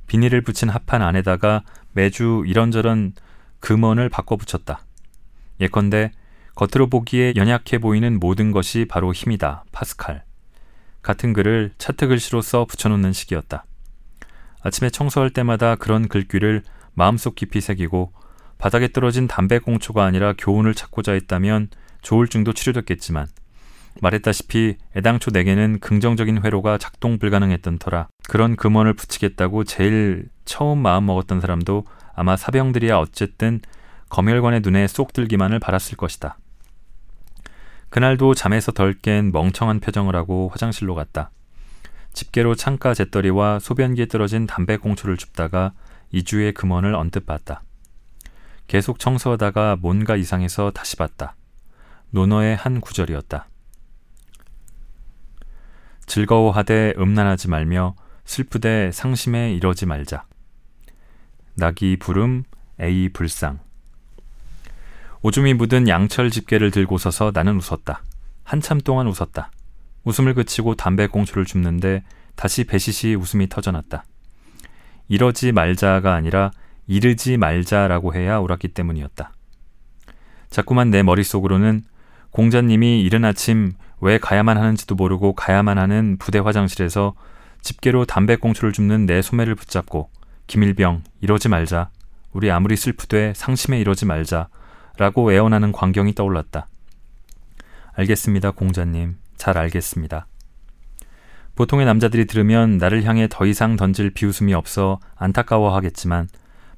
비닐을 0.06 0.42
붙인 0.42 0.68
합판 0.68 1.00
안에다가 1.00 1.62
매주 1.92 2.44
이런저런 2.46 3.14
금원을 3.60 4.10
바꿔 4.10 4.36
붙였다. 4.36 4.84
예컨대 5.62 6.10
겉으로 6.54 6.88
보기에 6.88 7.34
연약해 7.36 7.78
보이는 7.78 8.20
모든 8.20 8.52
것이 8.52 8.86
바로 8.88 9.12
힘이다. 9.12 9.64
파스칼. 9.72 10.24
같은 11.02 11.32
글을 11.32 11.72
차트 11.78 12.08
글씨로 12.08 12.42
써 12.42 12.64
붙여놓는 12.64 13.12
식이었다. 13.12 13.64
아침에 14.62 14.88
청소할 14.88 15.30
때마다 15.30 15.76
그런 15.76 16.08
글귀를 16.08 16.62
마음속 16.94 17.34
깊이 17.34 17.60
새기고 17.60 18.12
바닥에 18.56 18.88
떨어진 18.88 19.26
담배 19.28 19.58
꽁초가 19.58 20.04
아니라 20.04 20.32
교훈을 20.38 20.74
찾고자 20.74 21.12
했다면 21.12 21.68
조울증도 22.02 22.52
치료됐겠지만 22.52 23.26
말했다시피 24.00 24.76
애당초 24.96 25.30
내게는 25.32 25.80
긍정적인 25.80 26.42
회로가 26.42 26.78
작동 26.78 27.18
불가능했던 27.18 27.78
터라 27.78 28.08
그런 28.28 28.56
금원을 28.56 28.94
붙이겠다고 28.94 29.64
제일 29.64 30.28
처음 30.44 30.78
마음 30.78 31.06
먹었던 31.06 31.40
사람도 31.40 31.84
아마 32.14 32.36
사병들이야 32.36 32.96
어쨌든 32.96 33.60
검열관의 34.08 34.60
눈에 34.60 34.86
쏙 34.86 35.12
들기만을 35.12 35.58
바랐을 35.58 35.96
것이다. 35.96 36.38
그날도 37.94 38.34
잠에서 38.34 38.72
덜 38.72 38.92
깬 38.92 39.30
멍청한 39.30 39.78
표정을 39.78 40.16
하고 40.16 40.48
화장실로 40.48 40.96
갔다. 40.96 41.30
집게로 42.12 42.56
창가 42.56 42.92
재떨이와 42.92 43.60
소변기에 43.60 44.06
떨어진 44.06 44.48
담배꽁초를 44.48 45.16
줍다가 45.16 45.74
이주의 46.10 46.52
금원을 46.52 46.96
언뜻 46.96 47.24
봤다. 47.24 47.62
계속 48.66 48.98
청소하다가 48.98 49.76
뭔가 49.80 50.16
이상해서 50.16 50.72
다시 50.72 50.96
봤다. 50.96 51.36
논어의 52.10 52.56
한 52.56 52.80
구절이었다. 52.80 53.48
즐거워하되 56.06 56.94
음란하지 56.98 57.48
말며 57.48 57.94
슬프되 58.24 58.90
상심에 58.90 59.52
이러지 59.52 59.86
말자. 59.86 60.26
낙이 61.54 61.98
부름, 62.00 62.42
에이 62.80 63.10
불상. 63.12 63.63
오줌이 65.26 65.54
묻은 65.54 65.88
양철 65.88 66.28
집게를 66.28 66.70
들고 66.70 66.98
서서 66.98 67.30
나는 67.32 67.56
웃었다. 67.56 68.02
한참 68.42 68.78
동안 68.78 69.06
웃었다. 69.06 69.50
웃음을 70.04 70.34
그치고 70.34 70.74
담배꽁초를 70.74 71.46
줍는데 71.46 72.02
다시 72.36 72.64
배시시 72.64 73.14
웃음이 73.14 73.48
터져났다. 73.48 74.04
이러지 75.08 75.52
말자가 75.52 76.12
아니라 76.12 76.50
이르지 76.86 77.38
말자라고 77.38 78.14
해야 78.14 78.36
옳았기 78.36 78.68
때문이었다. 78.68 79.32
자꾸만 80.50 80.90
내 80.90 81.02
머릿속으로는 81.02 81.84
공자님이 82.30 83.00
이른 83.00 83.24
아침 83.24 83.72
왜 84.02 84.18
가야만 84.18 84.58
하는지도 84.58 84.94
모르고 84.94 85.34
가야만 85.34 85.78
하는 85.78 86.18
부대 86.18 86.38
화장실에서 86.38 87.14
집게로 87.62 88.04
담배 88.04 88.36
꽁초를 88.36 88.74
줍는 88.74 89.06
내 89.06 89.22
소매를 89.22 89.54
붙잡고 89.54 90.10
김일병 90.48 91.02
이러지 91.22 91.48
말자 91.48 91.88
우리 92.32 92.50
아무리 92.50 92.76
슬프되 92.76 93.32
상심에 93.34 93.80
이러지 93.80 94.04
말자 94.04 94.48
라고 94.96 95.32
애원하는 95.32 95.72
광경이 95.72 96.14
떠올랐다. 96.14 96.68
알겠습니다 97.94 98.52
공자님 98.52 99.16
잘 99.36 99.58
알겠습니다. 99.58 100.26
보통의 101.54 101.86
남자들이 101.86 102.26
들으면 102.26 102.78
나를 102.78 103.04
향해 103.04 103.28
더 103.30 103.46
이상 103.46 103.76
던질 103.76 104.10
비웃음이 104.10 104.54
없어 104.54 104.98
안타까워하겠지만 105.16 106.28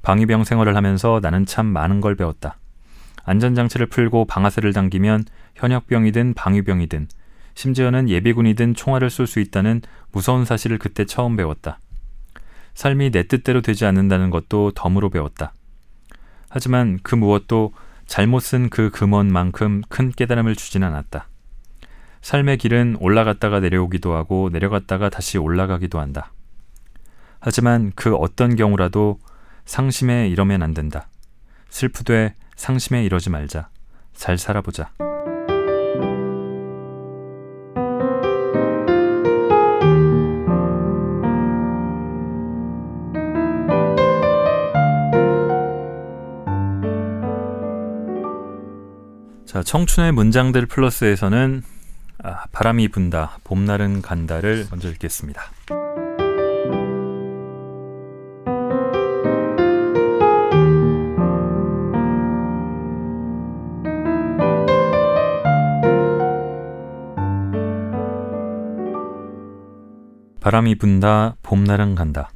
방위병 0.02 0.44
생활을 0.44 0.76
하면서 0.76 1.20
나는 1.22 1.46
참 1.46 1.66
많은 1.66 2.00
걸 2.00 2.14
배웠다. 2.14 2.58
안전장치를 3.24 3.86
풀고 3.86 4.26
방아쇠를 4.26 4.72
당기면 4.72 5.24
현역병이든 5.56 6.34
방위병이든 6.34 7.08
심지어는 7.54 8.08
예비군이든 8.10 8.74
총알을 8.74 9.10
쏠 9.10 9.26
수 9.26 9.40
있다는 9.40 9.80
무서운 10.12 10.44
사실을 10.44 10.78
그때 10.78 11.06
처음 11.06 11.36
배웠다. 11.36 11.80
삶이 12.74 13.10
내 13.10 13.26
뜻대로 13.26 13.62
되지 13.62 13.86
않는다는 13.86 14.28
것도 14.28 14.72
덤으로 14.72 15.08
배웠다. 15.08 15.54
하지만 16.50 16.98
그 17.02 17.14
무엇도 17.14 17.72
잘못 18.06 18.40
쓴 18.40 18.70
그 18.70 18.90
금원만큼 18.90 19.82
큰 19.88 20.10
깨달음을 20.10 20.56
주진 20.56 20.82
않았다. 20.84 21.28
삶의 22.22 22.58
길은 22.58 22.96
올라갔다가 23.00 23.60
내려오기도 23.60 24.14
하고 24.14 24.48
내려갔다가 24.52 25.10
다시 25.10 25.38
올라가기도 25.38 26.00
한다. 26.00 26.32
하지만 27.40 27.92
그 27.94 28.16
어떤 28.16 28.56
경우라도 28.56 29.18
상심에 29.64 30.28
이러면 30.28 30.62
안 30.62 30.74
된다. 30.74 31.08
슬프되 31.68 32.34
상심에 32.56 33.04
이러지 33.04 33.30
말자. 33.30 33.68
잘 34.14 34.38
살아보자. 34.38 35.15
자, 49.56 49.62
청춘의 49.62 50.12
문장들 50.12 50.66
플러스에서는 50.66 51.62
아, 52.22 52.44
바람이 52.52 52.88
분다, 52.88 53.38
봄날은 53.42 54.02
간다를 54.02 54.66
먼저 54.70 54.90
읽겠습니다. 54.90 55.44
바람이 70.38 70.74
분다, 70.74 71.36
봄날은 71.42 71.94
간다. 71.94 72.28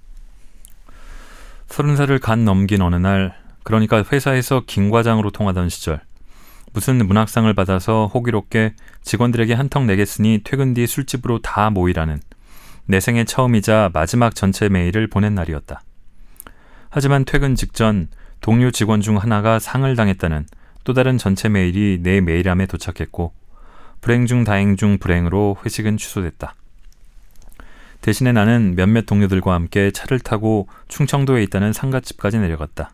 서른 1.66 1.96
살을 1.96 2.18
간 2.18 2.46
넘긴 2.46 2.80
어느 2.80 2.96
날, 2.96 3.37
그러니까 3.62 4.02
회사에서 4.11 4.62
김 4.66 4.88
과장으로 4.88 5.30
통하던 5.30 5.68
시절, 5.68 6.00
무슨 6.72 7.04
문학상을 7.04 7.52
받아서 7.54 8.06
호기롭게 8.06 8.74
직원들에게 9.02 9.54
한턱 9.54 9.87
내겠으니 9.87 10.40
퇴근 10.44 10.74
뒤 10.74 10.87
술집으로 10.87 11.40
다 11.40 11.70
모이라는 11.70 12.20
내 12.87 13.00
생애 13.00 13.24
처음이자 13.24 13.90
마지막 13.92 14.35
전체 14.35 14.68
메일을 14.68 15.09
보낸 15.09 15.35
날이었다. 15.35 15.83
하지만 16.90 17.24
퇴근 17.24 17.54
직전 17.54 18.09
동료 18.40 18.70
직원 18.70 19.00
중 19.00 19.16
하나가 19.16 19.59
상을 19.59 19.94
당했다는 19.94 20.46
또 20.85 20.94
다른 20.94 21.18
전체 21.18 21.48
메일이 21.48 21.98
내 22.02 22.20
메일함에 22.20 22.66
도착했고 22.66 23.33
불행 24.00 24.26
중 24.26 24.44
다행 24.44 24.76
중 24.76 24.98
불행으로 24.98 25.59
회식은 25.64 25.96
취소됐다. 25.96 26.54
대신에 28.00 28.33
나는 28.33 28.74
몇몇 28.76 29.04
동료들과 29.04 29.52
함께 29.52 29.90
차를 29.90 30.20
타고 30.20 30.68
충청도에 30.88 31.42
있다는 31.42 31.72
상가집까지 31.72 32.38
내려갔다. 32.38 32.92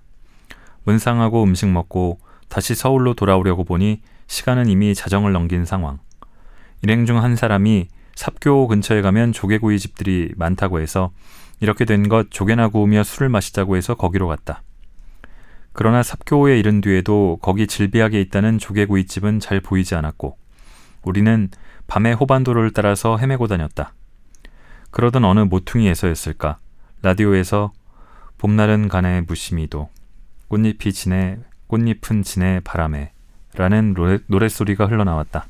문상하고 0.84 1.44
음식 1.44 1.68
먹고 1.68 2.18
다시 2.48 2.74
서울로 2.74 3.14
돌아오려고 3.14 3.64
보니 3.64 4.00
시간은 4.26 4.68
이미 4.68 4.94
자정을 4.94 5.32
넘긴 5.32 5.64
상황. 5.64 5.98
일행 6.82 7.06
중 7.06 7.18
한 7.18 7.36
사람이 7.36 7.88
삽교 8.14 8.68
근처에 8.68 9.02
가면 9.02 9.32
조개구이 9.32 9.78
집들이 9.78 10.32
많다고 10.36 10.80
해서 10.80 11.10
이렇게 11.60 11.84
된 11.84 12.08
것 12.08 12.30
조개나 12.30 12.68
구우며 12.68 13.02
술을 13.02 13.28
마시자고 13.28 13.76
해서 13.76 13.94
거기로 13.94 14.26
갔다. 14.28 14.62
그러나 15.72 16.02
삽교에 16.02 16.58
이른 16.58 16.80
뒤에도 16.80 17.38
거기 17.42 17.66
질비하게 17.66 18.20
있다는 18.22 18.58
조개구이 18.58 19.06
집은 19.06 19.40
잘 19.40 19.60
보이지 19.60 19.94
않았고 19.94 20.36
우리는 21.02 21.50
밤에 21.86 22.12
호반도로를 22.12 22.72
따라서 22.72 23.18
헤매고 23.18 23.46
다녔다. 23.46 23.92
그러던 24.90 25.24
어느 25.24 25.40
모퉁이에서였을까. 25.40 26.58
라디오에서 27.02 27.72
봄날은 28.38 28.88
가네 28.88 29.22
무심히도 29.22 29.90
꽃잎이 30.48 30.92
지네 30.92 31.38
꽃잎은 31.66 32.22
지네 32.22 32.60
바람에 32.60 33.12
라는 33.54 33.94
노랫소리가 34.26 34.86
흘러나왔다. 34.86 35.46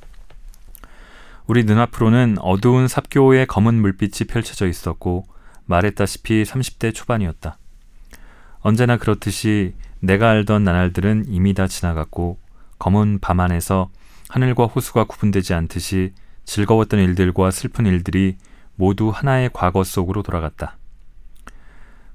우리 1.47 1.65
눈앞으로는 1.65 2.37
어두운 2.41 2.89
삽교의 2.89 3.47
검은 3.47 3.75
물빛이 3.75 4.29
펼쳐져 4.29 4.67
있었고 4.67 5.27
말했다시피 5.67 6.45
30대 6.45 6.95
초반이었다. 6.95 7.59
언제나 8.61 8.97
그렇듯이 8.97 9.75
내가 10.01 10.31
알던 10.31 10.65
나날들은 10.65 11.27
이미 11.29 11.55
다 11.55 11.67
지나갔고 11.67 12.39
검은 12.79 13.21
밤 13.21 13.41
안에서 13.41 13.91
하늘과 14.29 14.67
호수가 14.67 15.05
구분되지 15.05 15.55
않듯이 15.55 16.13
즐거웠던 16.45 17.01
일들과 17.01 17.51
슬픈 17.51 17.87
일들이 17.87 18.37
모두 18.75 19.11
하나의 19.11 19.51
과거 19.53 19.85
속으로 19.85 20.23
돌아갔다. 20.23 20.77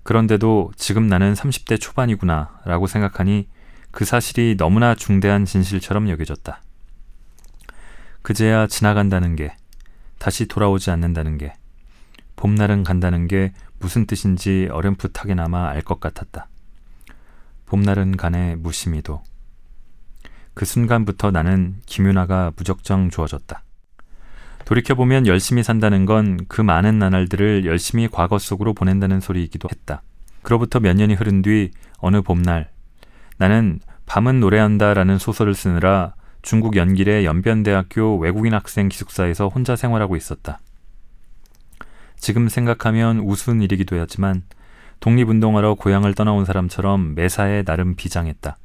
그런데도 0.04 0.72
지금 0.76 1.08
나는 1.08 1.34
30대 1.34 1.80
초반이구나 1.80 2.60
라고 2.66 2.88
생각하니 2.88 3.48
그 3.92 4.06
사실이 4.06 4.56
너무나 4.58 4.96
중대한 4.96 5.46
진실처럼 5.46 6.10
여겨졌다. 6.10 6.62
그제야 8.22 8.68
지나간다는 8.68 9.36
게, 9.36 9.56
다시 10.18 10.46
돌아오지 10.46 10.92
않는다는 10.92 11.38
게, 11.38 11.54
봄날은 12.36 12.84
간다는 12.84 13.28
게 13.28 13.54
무슨 13.80 14.06
뜻인지 14.06 14.70
어렴풋하게나마 14.72 15.70
알 15.70 15.82
것 15.82 16.00
같았다. 16.00 16.48
봄날은 17.66 18.18
가네 18.18 18.56
무심히도. 18.58 19.22
그 20.54 20.66
순간부터 20.66 21.32
나는 21.32 21.78
김윤아가 21.86 22.52
무적정 22.56 23.10
주어졌다. 23.10 23.64
돌이켜보면 24.66 25.26
열심히 25.28 25.64
산다는 25.64 26.06
건 26.06 26.38
그 26.48 26.62
많은 26.62 27.00
나날들을 27.00 27.66
열심히 27.66 28.08
과거 28.08 28.38
속으로 28.38 28.74
보낸다는 28.74 29.20
소리이기도 29.20 29.70
했다. 29.72 30.02
그로부터 30.44 30.80
몇 30.80 30.94
년이 30.96 31.16
흐른 31.16 31.42
뒤 31.42 31.72
어느 31.98 32.22
봄날 32.22 32.70
나는 33.42 33.80
밤은 34.06 34.40
노래한다라는 34.40 35.18
소설을 35.18 35.56
쓰느라 35.56 36.14
중국 36.44 36.76
연길의 36.76 37.26
연변대학교 37.26 38.20
외국인 38.20 38.54
학생 38.54 38.88
기숙사에서 38.88 39.48
혼자 39.48 39.76
생활하고 39.76 40.16
있었다. 40.16 40.60
지금 42.18 42.50
생각하면 42.50 43.18
우스운 43.18 43.64
일이기도 43.64 43.96
했지만 43.96 44.44
독립운동하러 45.00 45.74
고향을 45.74 46.14
떠나온 46.14 46.46
사람처럼 46.46 47.16
매사에 47.16 47.64
나름 47.64 47.96
비장했다. 47.96 48.58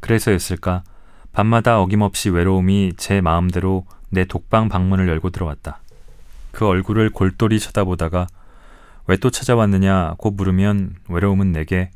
그래서였을까 0.00 0.82
밤마다 1.30 1.80
어김없이 1.80 2.30
외로움이 2.30 2.94
제 2.96 3.20
마음대로 3.20 3.86
내 4.08 4.24
독방 4.24 4.68
방문을 4.68 5.06
열고 5.06 5.30
들어왔다. 5.30 5.78
그 6.50 6.66
얼굴을 6.66 7.10
골똘히 7.10 7.60
쳐다보다가 7.60 8.26
왜 9.06 9.16
또 9.18 9.30
찾아왔느냐 9.30 10.14
고 10.18 10.32
물으면 10.32 10.96
외로움은 11.08 11.52
내게 11.52 11.92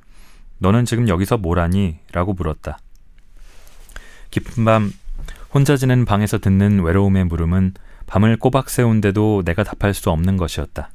너는 0.60 0.84
지금 0.84 1.08
여기서 1.08 1.38
뭘 1.38 1.58
하니? 1.58 1.98
라고 2.12 2.34
물었다. 2.34 2.78
깊은 4.30 4.64
밤 4.64 4.92
혼자 5.52 5.76
지는 5.76 6.04
방에서 6.04 6.38
듣는 6.38 6.82
외로움의 6.82 7.24
물음은 7.24 7.74
밤을 8.06 8.36
꼬박 8.36 8.70
세운데도 8.70 9.42
내가 9.44 9.64
답할 9.64 9.94
수 9.94 10.10
없는 10.10 10.36
것이었다. 10.36 10.90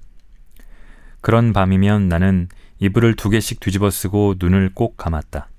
그런 1.22 1.52
밤이면 1.52 2.08
나는 2.08 2.48
이불을 2.80 3.16
두 3.16 3.30
개씩 3.30 3.60
뒤집어 3.60 3.90
쓰고 3.90 4.36
눈을 4.38 4.72
꼭 4.74 4.98
감았다. 4.98 5.50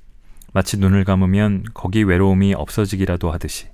마치 0.53 0.79
눈을 0.79 1.05
감으면 1.05 1.65
거기 1.75 2.05
외로움이 2.05 2.55
없어지기라도 2.55 3.33
하듯이. 3.33 3.69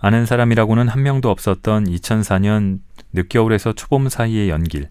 아는 0.00 0.26
사람이라고는 0.26 0.88
한 0.88 1.02
명도 1.04 1.30
없었던 1.30 1.84
2004년 1.84 2.80
늦겨울에서 3.12 3.74
초봄 3.74 4.08
사이의 4.08 4.50
연길. 4.50 4.88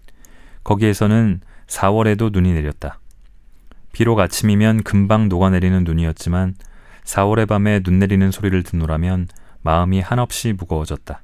거기에서는 0.64 1.42
4월에도 1.66 2.32
눈이 2.32 2.54
내렸다. 2.54 3.01
비록 3.92 4.18
아침이면 4.18 4.82
금방 4.82 5.28
녹아내리는 5.28 5.84
눈이었지만 5.84 6.54
4월의 7.04 7.46
밤에 7.48 7.80
눈 7.80 7.98
내리는 7.98 8.30
소리를 8.30 8.62
듣노라면 8.62 9.28
마음이 9.62 10.00
한없이 10.00 10.52
무거워졌다. 10.52 11.22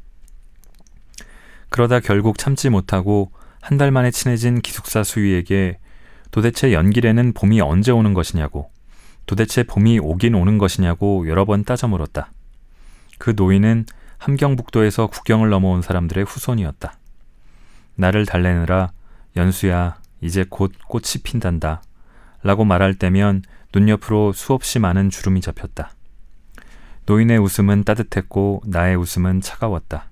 그러다 1.70 2.00
결국 2.00 2.38
참지 2.38 2.68
못하고 2.70 3.32
한 3.60 3.76
달 3.76 3.90
만에 3.90 4.10
친해진 4.10 4.60
기숙사 4.60 5.02
수위에게 5.02 5.78
도대체 6.30 6.72
연길에는 6.72 7.32
봄이 7.32 7.60
언제 7.60 7.90
오는 7.90 8.14
것이냐고, 8.14 8.70
도대체 9.26 9.62
봄이 9.62 9.98
오긴 9.98 10.34
오는 10.34 10.58
것이냐고 10.58 11.28
여러 11.28 11.44
번 11.44 11.64
따져 11.64 11.88
물었다. 11.88 12.32
그 13.18 13.34
노인은 13.36 13.86
함경북도에서 14.18 15.08
국경을 15.08 15.50
넘어온 15.50 15.82
사람들의 15.82 16.24
후손이었다. 16.24 16.94
나를 17.96 18.26
달래느라 18.26 18.92
연수야, 19.36 19.98
이제 20.20 20.44
곧 20.48 20.72
꽃이 20.88 21.22
핀단다. 21.22 21.82
라고 22.42 22.64
말할 22.64 22.94
때면 22.94 23.42
눈 23.72 23.88
옆으로 23.88 24.32
수없이 24.32 24.78
많은 24.78 25.10
주름이 25.10 25.40
잡혔다. 25.40 25.90
노인의 27.06 27.38
웃음은 27.38 27.84
따뜻했고 27.84 28.62
나의 28.66 28.96
웃음은 28.96 29.40
차가웠다. 29.40 30.10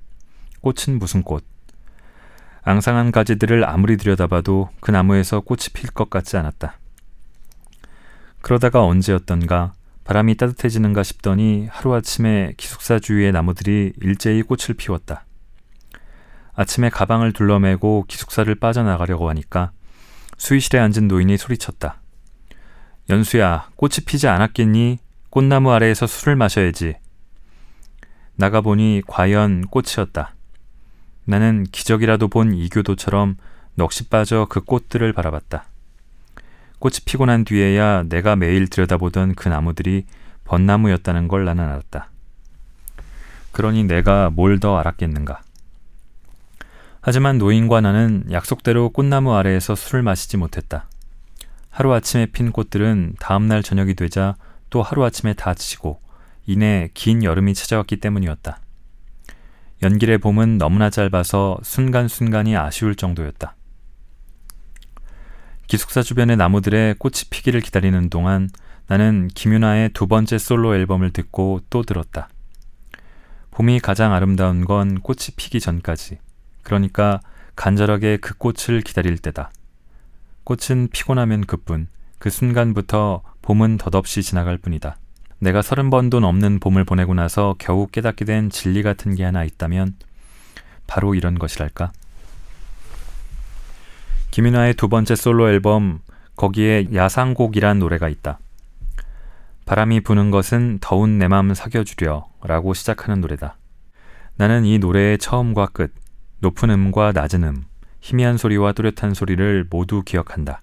꽃은 0.62 0.98
무슨 0.98 1.22
꽃? 1.22 1.44
앙상한 2.62 3.12
가지들을 3.12 3.64
아무리 3.64 3.96
들여다봐도 3.96 4.70
그 4.80 4.90
나무에서 4.90 5.40
꽃이 5.40 5.66
필 5.72 5.90
것 5.90 6.10
같지 6.10 6.36
않았다. 6.36 6.78
그러다가 8.40 8.84
언제였던가 8.84 9.72
바람이 10.04 10.36
따뜻해지는가 10.36 11.02
싶더니 11.02 11.66
하루아침에 11.70 12.54
기숙사 12.56 12.98
주위의 12.98 13.32
나무들이 13.32 13.92
일제히 14.00 14.42
꽃을 14.42 14.74
피웠다. 14.76 15.24
아침에 16.54 16.90
가방을 16.90 17.32
둘러매고 17.32 18.06
기숙사를 18.08 18.52
빠져나가려고 18.54 19.28
하니까 19.28 19.72
수의실에 20.38 20.78
앉은 20.78 21.08
노인이 21.08 21.36
소리쳤다. 21.36 22.00
연수야, 23.08 23.68
꽃이 23.76 23.98
피지 24.04 24.26
않았겠니? 24.28 24.98
꽃나무 25.30 25.70
아래에서 25.72 26.06
술을 26.06 26.34
마셔야지. 26.36 26.94
나가보니 28.36 29.02
과연 29.06 29.68
꽃이었다. 29.68 30.34
나는 31.24 31.64
기적이라도 31.70 32.28
본 32.28 32.54
이교도처럼 32.54 33.36
넋이 33.76 34.08
빠져 34.10 34.46
그 34.48 34.60
꽃들을 34.60 35.12
바라봤다. 35.12 35.66
꽃이 36.78 36.96
피고 37.04 37.26
난 37.26 37.44
뒤에야 37.44 38.04
내가 38.04 38.36
매일 38.36 38.68
들여다보던 38.68 39.34
그 39.34 39.48
나무들이 39.48 40.04
벚나무였다는 40.44 41.28
걸 41.28 41.44
나는 41.44 41.64
알았다. 41.64 42.10
그러니 43.52 43.84
내가 43.84 44.30
뭘 44.30 44.58
더 44.58 44.76
알았겠는가. 44.78 45.40
하지만 47.00 47.38
노인과 47.38 47.80
나는 47.80 48.24
약속대로 48.32 48.90
꽃나무 48.90 49.32
아래에서 49.34 49.74
술을 49.76 50.02
마시지 50.02 50.36
못했다. 50.36 50.88
하루아침에 51.76 52.24
핀 52.24 52.52
꽃들은 52.52 53.16
다음날 53.20 53.62
저녁이 53.62 53.96
되자 53.96 54.34
또 54.70 54.82
하루아침에 54.82 55.34
다 55.34 55.52
지고 55.52 56.00
이내 56.46 56.88
긴 56.94 57.22
여름이 57.22 57.52
찾아왔기 57.52 57.98
때문이었다. 57.98 58.60
연길의 59.82 60.16
봄은 60.16 60.56
너무나 60.56 60.88
짧아서 60.88 61.58
순간순간이 61.62 62.56
아쉬울 62.56 62.94
정도였다. 62.94 63.56
기숙사 65.66 66.00
주변의 66.00 66.38
나무들의 66.38 66.94
꽃이 66.94 67.24
피기를 67.28 67.60
기다리는 67.60 68.08
동안 68.08 68.48
나는 68.86 69.28
김윤아의 69.34 69.90
두 69.90 70.06
번째 70.06 70.38
솔로 70.38 70.74
앨범을 70.74 71.10
듣고 71.10 71.60
또 71.68 71.82
들었다. 71.82 72.30
봄이 73.50 73.80
가장 73.80 74.14
아름다운 74.14 74.64
건 74.64 75.02
꽃이 75.02 75.34
피기 75.36 75.60
전까지, 75.60 76.20
그러니까 76.62 77.20
간절하게 77.54 78.16
그 78.16 78.34
꽃을 78.38 78.80
기다릴 78.80 79.18
때다. 79.18 79.50
꽃은 80.46 80.90
피고 80.92 81.14
나면 81.14 81.44
그뿐. 81.44 81.88
그 82.20 82.30
순간부터 82.30 83.22
봄은 83.42 83.78
덧없이 83.78 84.22
지나갈 84.22 84.56
뿐이다. 84.58 84.96
내가 85.40 85.60
서른 85.60 85.90
번도 85.90 86.20
넘는 86.20 86.60
봄을 86.60 86.84
보내고 86.84 87.14
나서 87.14 87.56
겨우 87.58 87.88
깨닫게 87.88 88.24
된 88.24 88.48
진리 88.48 88.84
같은 88.84 89.16
게 89.16 89.24
하나 89.24 89.42
있다면 89.42 89.96
바로 90.86 91.16
이런 91.16 91.36
것이랄까. 91.36 91.90
김윤아의 94.30 94.74
두 94.74 94.88
번째 94.88 95.16
솔로 95.16 95.48
앨범 95.50 95.98
거기에 96.36 96.88
야상곡이란 96.94 97.80
노래가 97.80 98.08
있다. 98.08 98.38
바람이 99.64 100.02
부는 100.02 100.30
것은 100.30 100.78
더운 100.80 101.18
내 101.18 101.26
맘 101.26 101.54
사겨주려 101.54 102.24
라고 102.44 102.72
시작하는 102.72 103.20
노래다. 103.20 103.56
나는 104.36 104.64
이 104.64 104.78
노래의 104.78 105.18
처음과 105.18 105.70
끝, 105.72 105.92
높은 106.38 106.70
음과 106.70 107.10
낮은 107.12 107.42
음, 107.42 107.64
희미한 108.06 108.36
소리와 108.36 108.70
뚜렷한 108.70 109.14
소리를 109.14 109.66
모두 109.68 110.04
기억한다. 110.04 110.60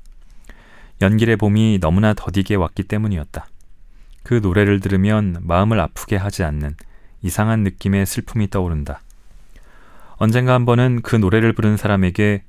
연길의 1.02 1.36
봄이 1.36 1.80
너무나 1.82 2.14
더디게 2.14 2.56
왔기 2.56 2.84
때문이었다. 2.84 3.48
그 4.24 4.36
노래를 4.36 4.80
들으면 4.80 5.36
마음을 5.42 5.78
아프게 5.82 6.16
하지 6.16 6.46
않는 6.46 6.78
이상한 7.22 7.64
느낌의 7.64 8.06
슬픔이 8.06 8.50
떠오른다. 8.50 9.02
언젠가 10.16 10.54
한 10.54 10.66
번은 10.66 11.02
그 11.02 11.18
노래를 11.18 11.52
부른 11.52 11.76
사람에게 11.76 12.44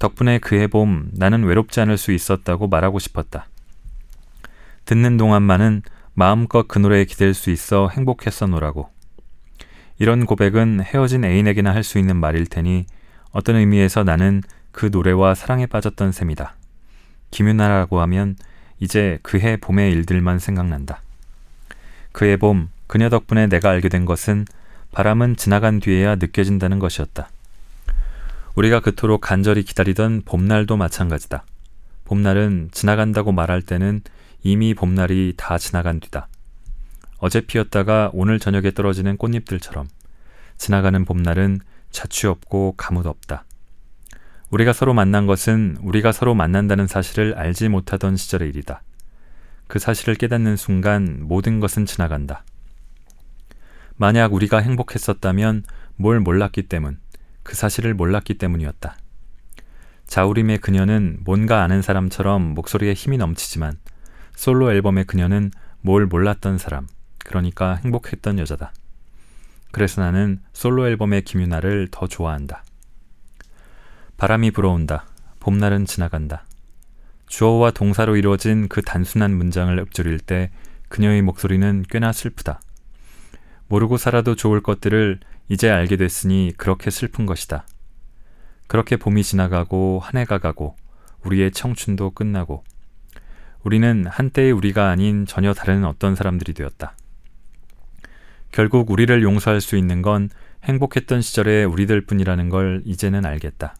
덕분에 0.00 0.38
그해 0.38 0.66
봄 0.66 1.10
나는 1.12 1.44
외롭지 1.44 1.80
않을 1.82 1.96
수 1.96 2.10
있었다고 2.10 2.66
말하고 2.66 2.98
싶었다. 2.98 3.46
듣는 4.84 5.16
동안만은 5.16 5.82
마음껏 6.14 6.66
그 6.66 6.80
노래에 6.80 7.04
기댈 7.04 7.34
수 7.34 7.50
있어 7.50 7.88
행복했었노라고. 7.88 8.90
이런 10.00 10.26
고백은 10.26 10.80
헤어진 10.82 11.24
애인에게나 11.24 11.72
할 11.72 11.84
수 11.84 12.00
있는 12.00 12.16
말일 12.16 12.46
테니 12.46 12.86
어떤 13.32 13.56
의미에서 13.56 14.04
나는 14.04 14.42
그 14.72 14.88
노래와 14.92 15.34
사랑에 15.34 15.66
빠졌던 15.66 16.12
셈이다. 16.12 16.54
김윤아라고 17.30 18.00
하면 18.02 18.36
이제 18.80 19.18
그해 19.22 19.56
봄의 19.56 19.92
일들만 19.92 20.38
생각난다. 20.38 21.00
그해 22.12 22.36
봄, 22.36 22.68
그녀 22.86 23.08
덕분에 23.08 23.46
내가 23.46 23.70
알게 23.70 23.88
된 23.88 24.04
것은 24.04 24.46
바람은 24.92 25.36
지나간 25.36 25.78
뒤에야 25.78 26.16
느껴진다는 26.16 26.78
것이었다. 26.78 27.30
우리가 28.56 28.80
그토록 28.80 29.20
간절히 29.20 29.62
기다리던 29.62 30.22
봄날도 30.24 30.76
마찬가지다. 30.76 31.44
봄날은 32.04 32.70
지나간다고 32.72 33.30
말할 33.30 33.62
때는 33.62 34.00
이미 34.42 34.74
봄날이 34.74 35.34
다 35.36 35.58
지나간 35.58 36.00
뒤다. 36.00 36.26
어제 37.18 37.40
피었다가 37.40 38.10
오늘 38.12 38.40
저녁에 38.40 38.72
떨어지는 38.72 39.16
꽃잎들처럼 39.16 39.88
지나가는 40.56 41.04
봄날은 41.04 41.60
자취 41.90 42.26
없고 42.26 42.74
가뭇 42.76 43.06
없다. 43.06 43.44
우리가 44.50 44.72
서로 44.72 44.94
만난 44.94 45.26
것은 45.26 45.78
우리가 45.80 46.12
서로 46.12 46.34
만난다는 46.34 46.86
사실을 46.86 47.34
알지 47.36 47.68
못하던 47.68 48.16
시절의 48.16 48.48
일이다. 48.48 48.82
그 49.68 49.78
사실을 49.78 50.16
깨닫는 50.16 50.56
순간 50.56 51.18
모든 51.22 51.60
것은 51.60 51.86
지나간다. 51.86 52.44
만약 53.96 54.32
우리가 54.32 54.58
행복했었다면 54.58 55.62
뭘 55.96 56.18
몰랐기 56.18 56.64
때문, 56.64 56.98
그 57.42 57.54
사실을 57.54 57.94
몰랐기 57.94 58.34
때문이었다. 58.34 58.96
자우림의 60.06 60.58
그녀는 60.58 61.18
뭔가 61.22 61.62
아는 61.62 61.82
사람처럼 61.82 62.54
목소리에 62.54 62.94
힘이 62.94 63.18
넘치지만 63.18 63.78
솔로 64.34 64.72
앨범의 64.72 65.04
그녀는 65.04 65.52
뭘 65.82 66.06
몰랐던 66.06 66.58
사람, 66.58 66.88
그러니까 67.18 67.76
행복했던 67.76 68.40
여자다. 68.40 68.72
그래서 69.72 70.00
나는 70.00 70.40
솔로 70.52 70.86
앨범의 70.86 71.22
김유나를 71.22 71.88
더 71.90 72.06
좋아한다. 72.06 72.64
바람이 74.16 74.50
불어온다. 74.50 75.06
봄날은 75.40 75.86
지나간다. 75.86 76.44
주어와 77.26 77.70
동사로 77.70 78.16
이루어진 78.16 78.68
그 78.68 78.82
단순한 78.82 79.36
문장을 79.36 79.78
읊조릴 79.78 80.18
때 80.18 80.50
그녀의 80.88 81.22
목소리는 81.22 81.84
꽤나 81.88 82.12
슬프다. 82.12 82.60
모르고 83.68 83.96
살아도 83.96 84.34
좋을 84.34 84.60
것들을 84.60 85.20
이제 85.48 85.70
알게 85.70 85.96
됐으니 85.96 86.52
그렇게 86.56 86.90
슬픈 86.90 87.26
것이다. 87.26 87.64
그렇게 88.66 88.96
봄이 88.96 89.22
지나가고 89.22 90.00
한 90.02 90.20
해가 90.20 90.38
가고 90.38 90.76
우리의 91.24 91.52
청춘도 91.52 92.10
끝나고 92.10 92.64
우리는 93.62 94.06
한때의 94.06 94.52
우리가 94.52 94.90
아닌 94.90 95.26
전혀 95.26 95.52
다른 95.54 95.84
어떤 95.84 96.14
사람들이 96.14 96.52
되었다. 96.52 96.96
결국 98.50 98.90
우리를 98.90 99.22
용서할 99.22 99.60
수 99.60 99.76
있는 99.76 100.02
건 100.02 100.28
행복했던 100.64 101.22
시절의 101.22 101.64
우리들 101.64 102.02
뿐이라는 102.02 102.48
걸 102.48 102.82
이제는 102.84 103.24
알겠다. 103.24 103.76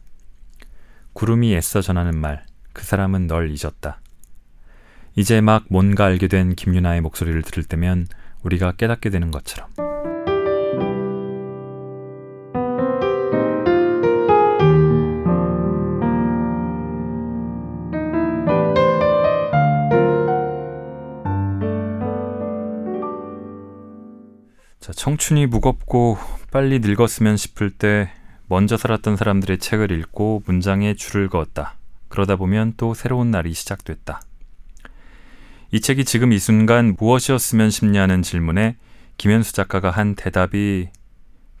구름이 1.13 1.53
애써 1.55 1.81
전하는 1.81 2.17
말, 2.17 2.45
그 2.73 2.83
사람은 2.83 3.27
널 3.27 3.51
잊었다. 3.51 3.99
이제 5.15 5.41
막 5.41 5.65
뭔가 5.69 6.05
알게 6.05 6.27
된 6.27 6.55
김유나의 6.55 7.01
목소리를 7.01 7.41
들을 7.41 7.63
때면 7.63 8.07
우리가 8.43 8.73
깨닫게 8.73 9.09
되는 9.09 9.29
것처럼. 9.29 9.90
자, 24.81 24.91
청춘이 24.91 25.45
무겁고 25.45 26.17
빨리 26.49 26.79
늙었으면 26.79 27.37
싶을 27.37 27.69
때 27.69 28.11
먼저 28.47 28.77
살았던 28.77 29.15
사람들의 29.15 29.59
책을 29.59 29.91
읽고 29.91 30.41
문장에 30.47 30.95
줄을 30.95 31.29
그었다. 31.29 31.75
그러다 32.07 32.35
보면 32.35 32.73
또 32.77 32.95
새로운 32.95 33.29
날이 33.29 33.53
시작됐다. 33.53 34.21
이 35.71 35.79
책이 35.81 36.03
지금 36.03 36.33
이 36.33 36.39
순간 36.39 36.95
무엇이었으면 36.97 37.69
싶냐는 37.69 38.23
질문에 38.23 38.75
김현수 39.17 39.53
작가가 39.53 39.91
한 39.91 40.15
대답이 40.15 40.89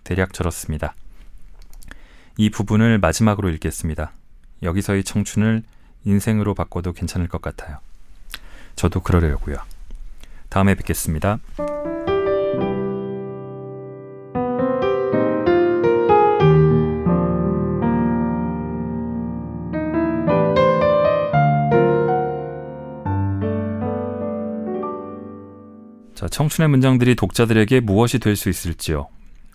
대략 0.03 0.33
저렇습니다. 0.33 0.95
이 2.37 2.49
부분을 2.49 2.97
마지막으로 2.97 3.49
읽겠습니다. 3.51 4.13
여기서의 4.63 5.03
청춘을 5.03 5.61
인생으로 6.05 6.55
바꿔도 6.55 6.93
괜찮을 6.93 7.27
것 7.27 7.39
같아요. 7.39 7.77
저도 8.75 9.01
그러려고요. 9.01 9.57
다음에 10.49 10.73
뵙겠습니다. 10.73 11.37
청춘의 26.31 26.69
문장들이 26.69 27.15
독자들에게 27.15 27.81
무엇이 27.81 28.17
될 28.19 28.35
수 28.35 28.49
있을지요? 28.49 29.07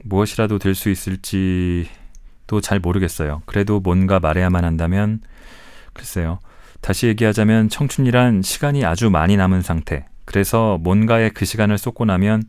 무엇이라도 0.05 0.59
될 0.59 0.75
수 0.75 0.91
있을지도 0.91 2.61
잘 2.63 2.79
모르겠어요. 2.79 3.43
그래도 3.47 3.81
뭔가 3.81 4.21
말해야만 4.21 4.65
한다면 4.65 5.21
글쎄요. 5.95 6.39
다시 6.83 7.07
얘기하자면 7.09 7.71
청춘이란 7.71 8.43
시간이 8.43 8.85
아주 8.85 9.11
많이 9.11 9.37
남은 9.37 9.63
상태. 9.63 10.07
그래서 10.25 10.79
뭔가에 10.83 11.31
그 11.31 11.45
시간을 11.45 11.79
쏟고 11.79 12.05
나면 12.05 12.45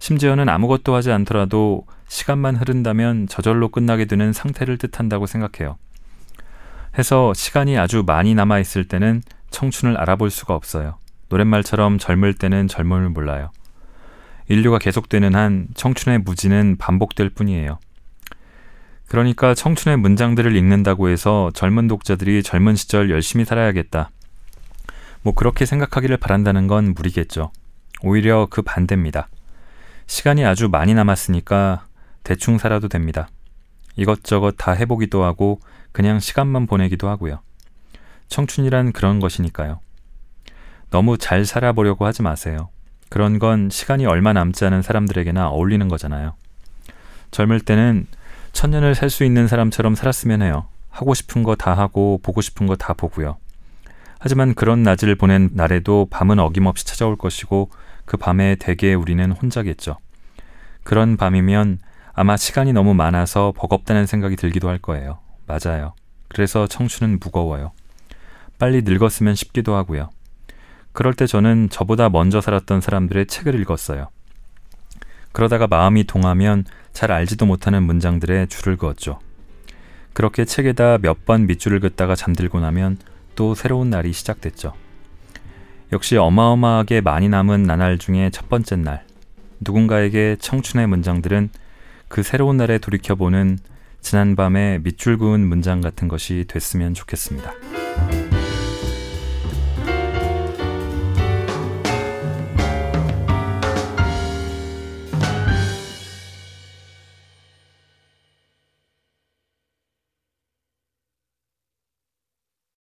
심지어는 0.00 0.48
아무것도 0.48 0.94
하지 0.94 1.12
않더라도 1.12 1.86
시간만 2.08 2.56
흐른다면 2.56 3.28
저절로 3.28 3.68
끝나게 3.68 4.06
되는 4.06 4.32
상태를 4.32 4.78
뜻한다고 4.78 5.26
생각해요. 5.26 5.76
해서 6.98 7.34
시간이 7.34 7.78
아주 7.78 8.02
많이 8.06 8.34
남아 8.34 8.58
있을 8.60 8.88
때는 8.88 9.22
청춘을 9.50 9.98
알아볼 9.98 10.30
수가 10.30 10.54
없어요. 10.54 10.96
노랫말처럼 11.28 11.98
젊을 11.98 12.34
때는 12.34 12.68
젊음을 12.68 13.10
몰라요. 13.10 13.50
인류가 14.48 14.78
계속되는 14.78 15.34
한 15.34 15.68
청춘의 15.74 16.20
무지는 16.20 16.76
반복될 16.78 17.30
뿐이에요. 17.30 17.78
그러니까 19.08 19.54
청춘의 19.54 19.98
문장들을 19.98 20.54
읽는다고 20.56 21.08
해서 21.08 21.50
젊은 21.54 21.88
독자들이 21.88 22.42
젊은 22.42 22.74
시절 22.74 23.10
열심히 23.10 23.44
살아야겠다. 23.44 24.10
뭐 25.22 25.34
그렇게 25.34 25.66
생각하기를 25.66 26.16
바란다는 26.18 26.66
건 26.66 26.94
무리겠죠. 26.94 27.50
오히려 28.02 28.46
그 28.50 28.62
반대입니다. 28.62 29.28
시간이 30.06 30.44
아주 30.44 30.68
많이 30.68 30.94
남았으니까 30.94 31.86
대충 32.22 32.58
살아도 32.58 32.88
됩니다. 32.88 33.28
이것저것 33.96 34.54
다 34.56 34.72
해보기도 34.72 35.24
하고 35.24 35.60
그냥 35.92 36.20
시간만 36.20 36.66
보내기도 36.66 37.08
하고요. 37.08 37.40
청춘이란 38.28 38.92
그런 38.92 39.18
것이니까요. 39.20 39.80
너무 40.90 41.18
잘 41.18 41.44
살아보려고 41.44 42.06
하지 42.06 42.22
마세요. 42.22 42.68
그런 43.08 43.38
건 43.38 43.70
시간이 43.70 44.06
얼마 44.06 44.32
남지 44.32 44.64
않은 44.64 44.82
사람들에게나 44.82 45.48
어울리는 45.48 45.86
거잖아요. 45.88 46.34
젊을 47.30 47.60
때는 47.60 48.06
천년을 48.52 48.94
살 48.94 49.10
수 49.10 49.24
있는 49.24 49.48
사람처럼 49.48 49.94
살았으면 49.94 50.42
해요. 50.42 50.66
하고 50.90 51.14
싶은 51.14 51.42
거 51.42 51.54
다 51.56 51.74
하고 51.74 52.18
보고 52.22 52.40
싶은 52.40 52.66
거 52.66 52.76
다 52.76 52.94
보고요. 52.94 53.36
하지만 54.18 54.54
그런 54.54 54.82
낮을 54.82 55.14
보낸 55.14 55.50
날에도 55.52 56.06
밤은 56.10 56.38
어김없이 56.38 56.86
찾아올 56.86 57.16
것이고 57.16 57.70
그 58.06 58.16
밤에 58.16 58.56
대개 58.56 58.94
우리는 58.94 59.30
혼자겠죠. 59.30 59.98
그런 60.84 61.16
밤이면 61.16 61.78
아마 62.14 62.36
시간이 62.36 62.72
너무 62.72 62.94
많아서 62.94 63.52
버겁다는 63.56 64.06
생각이 64.06 64.36
들기도 64.36 64.68
할 64.68 64.78
거예요. 64.78 65.18
맞아요. 65.46 65.94
그래서 66.28 66.66
청춘은 66.66 67.18
무거워요. 67.20 67.72
빨리 68.58 68.82
늙었으면 68.82 69.34
싶기도 69.34 69.74
하고요. 69.74 70.08
그럴 70.96 71.12
때 71.12 71.26
저는 71.26 71.68
저보다 71.68 72.08
먼저 72.08 72.40
살았던 72.40 72.80
사람들의 72.80 73.26
책을 73.26 73.60
읽었어요. 73.60 74.08
그러다가 75.32 75.66
마음이 75.66 76.04
동하면 76.04 76.64
잘 76.94 77.12
알지도 77.12 77.44
못하는 77.44 77.82
문장들에 77.82 78.46
줄을 78.46 78.78
그었죠. 78.78 79.20
그렇게 80.14 80.46
책에다 80.46 80.96
몇 80.96 81.26
번 81.26 81.46
밑줄을 81.46 81.80
긋다가 81.80 82.14
잠들고 82.14 82.60
나면 82.60 82.96
또 83.34 83.54
새로운 83.54 83.90
날이 83.90 84.14
시작됐죠. 84.14 84.72
역시 85.92 86.16
어마어마하게 86.16 87.02
많이 87.02 87.28
남은 87.28 87.64
나날 87.64 87.98
중에 87.98 88.30
첫 88.30 88.48
번째 88.48 88.76
날. 88.76 89.04
누군가에게 89.60 90.36
청춘의 90.40 90.86
문장들은 90.86 91.50
그 92.08 92.22
새로운 92.22 92.56
날에 92.56 92.78
돌이켜보는 92.78 93.58
지난밤의 94.00 94.80
밑줄 94.80 95.18
그은 95.18 95.40
문장 95.46 95.82
같은 95.82 96.08
것이 96.08 96.46
됐으면 96.48 96.94
좋겠습니다. 96.94 97.52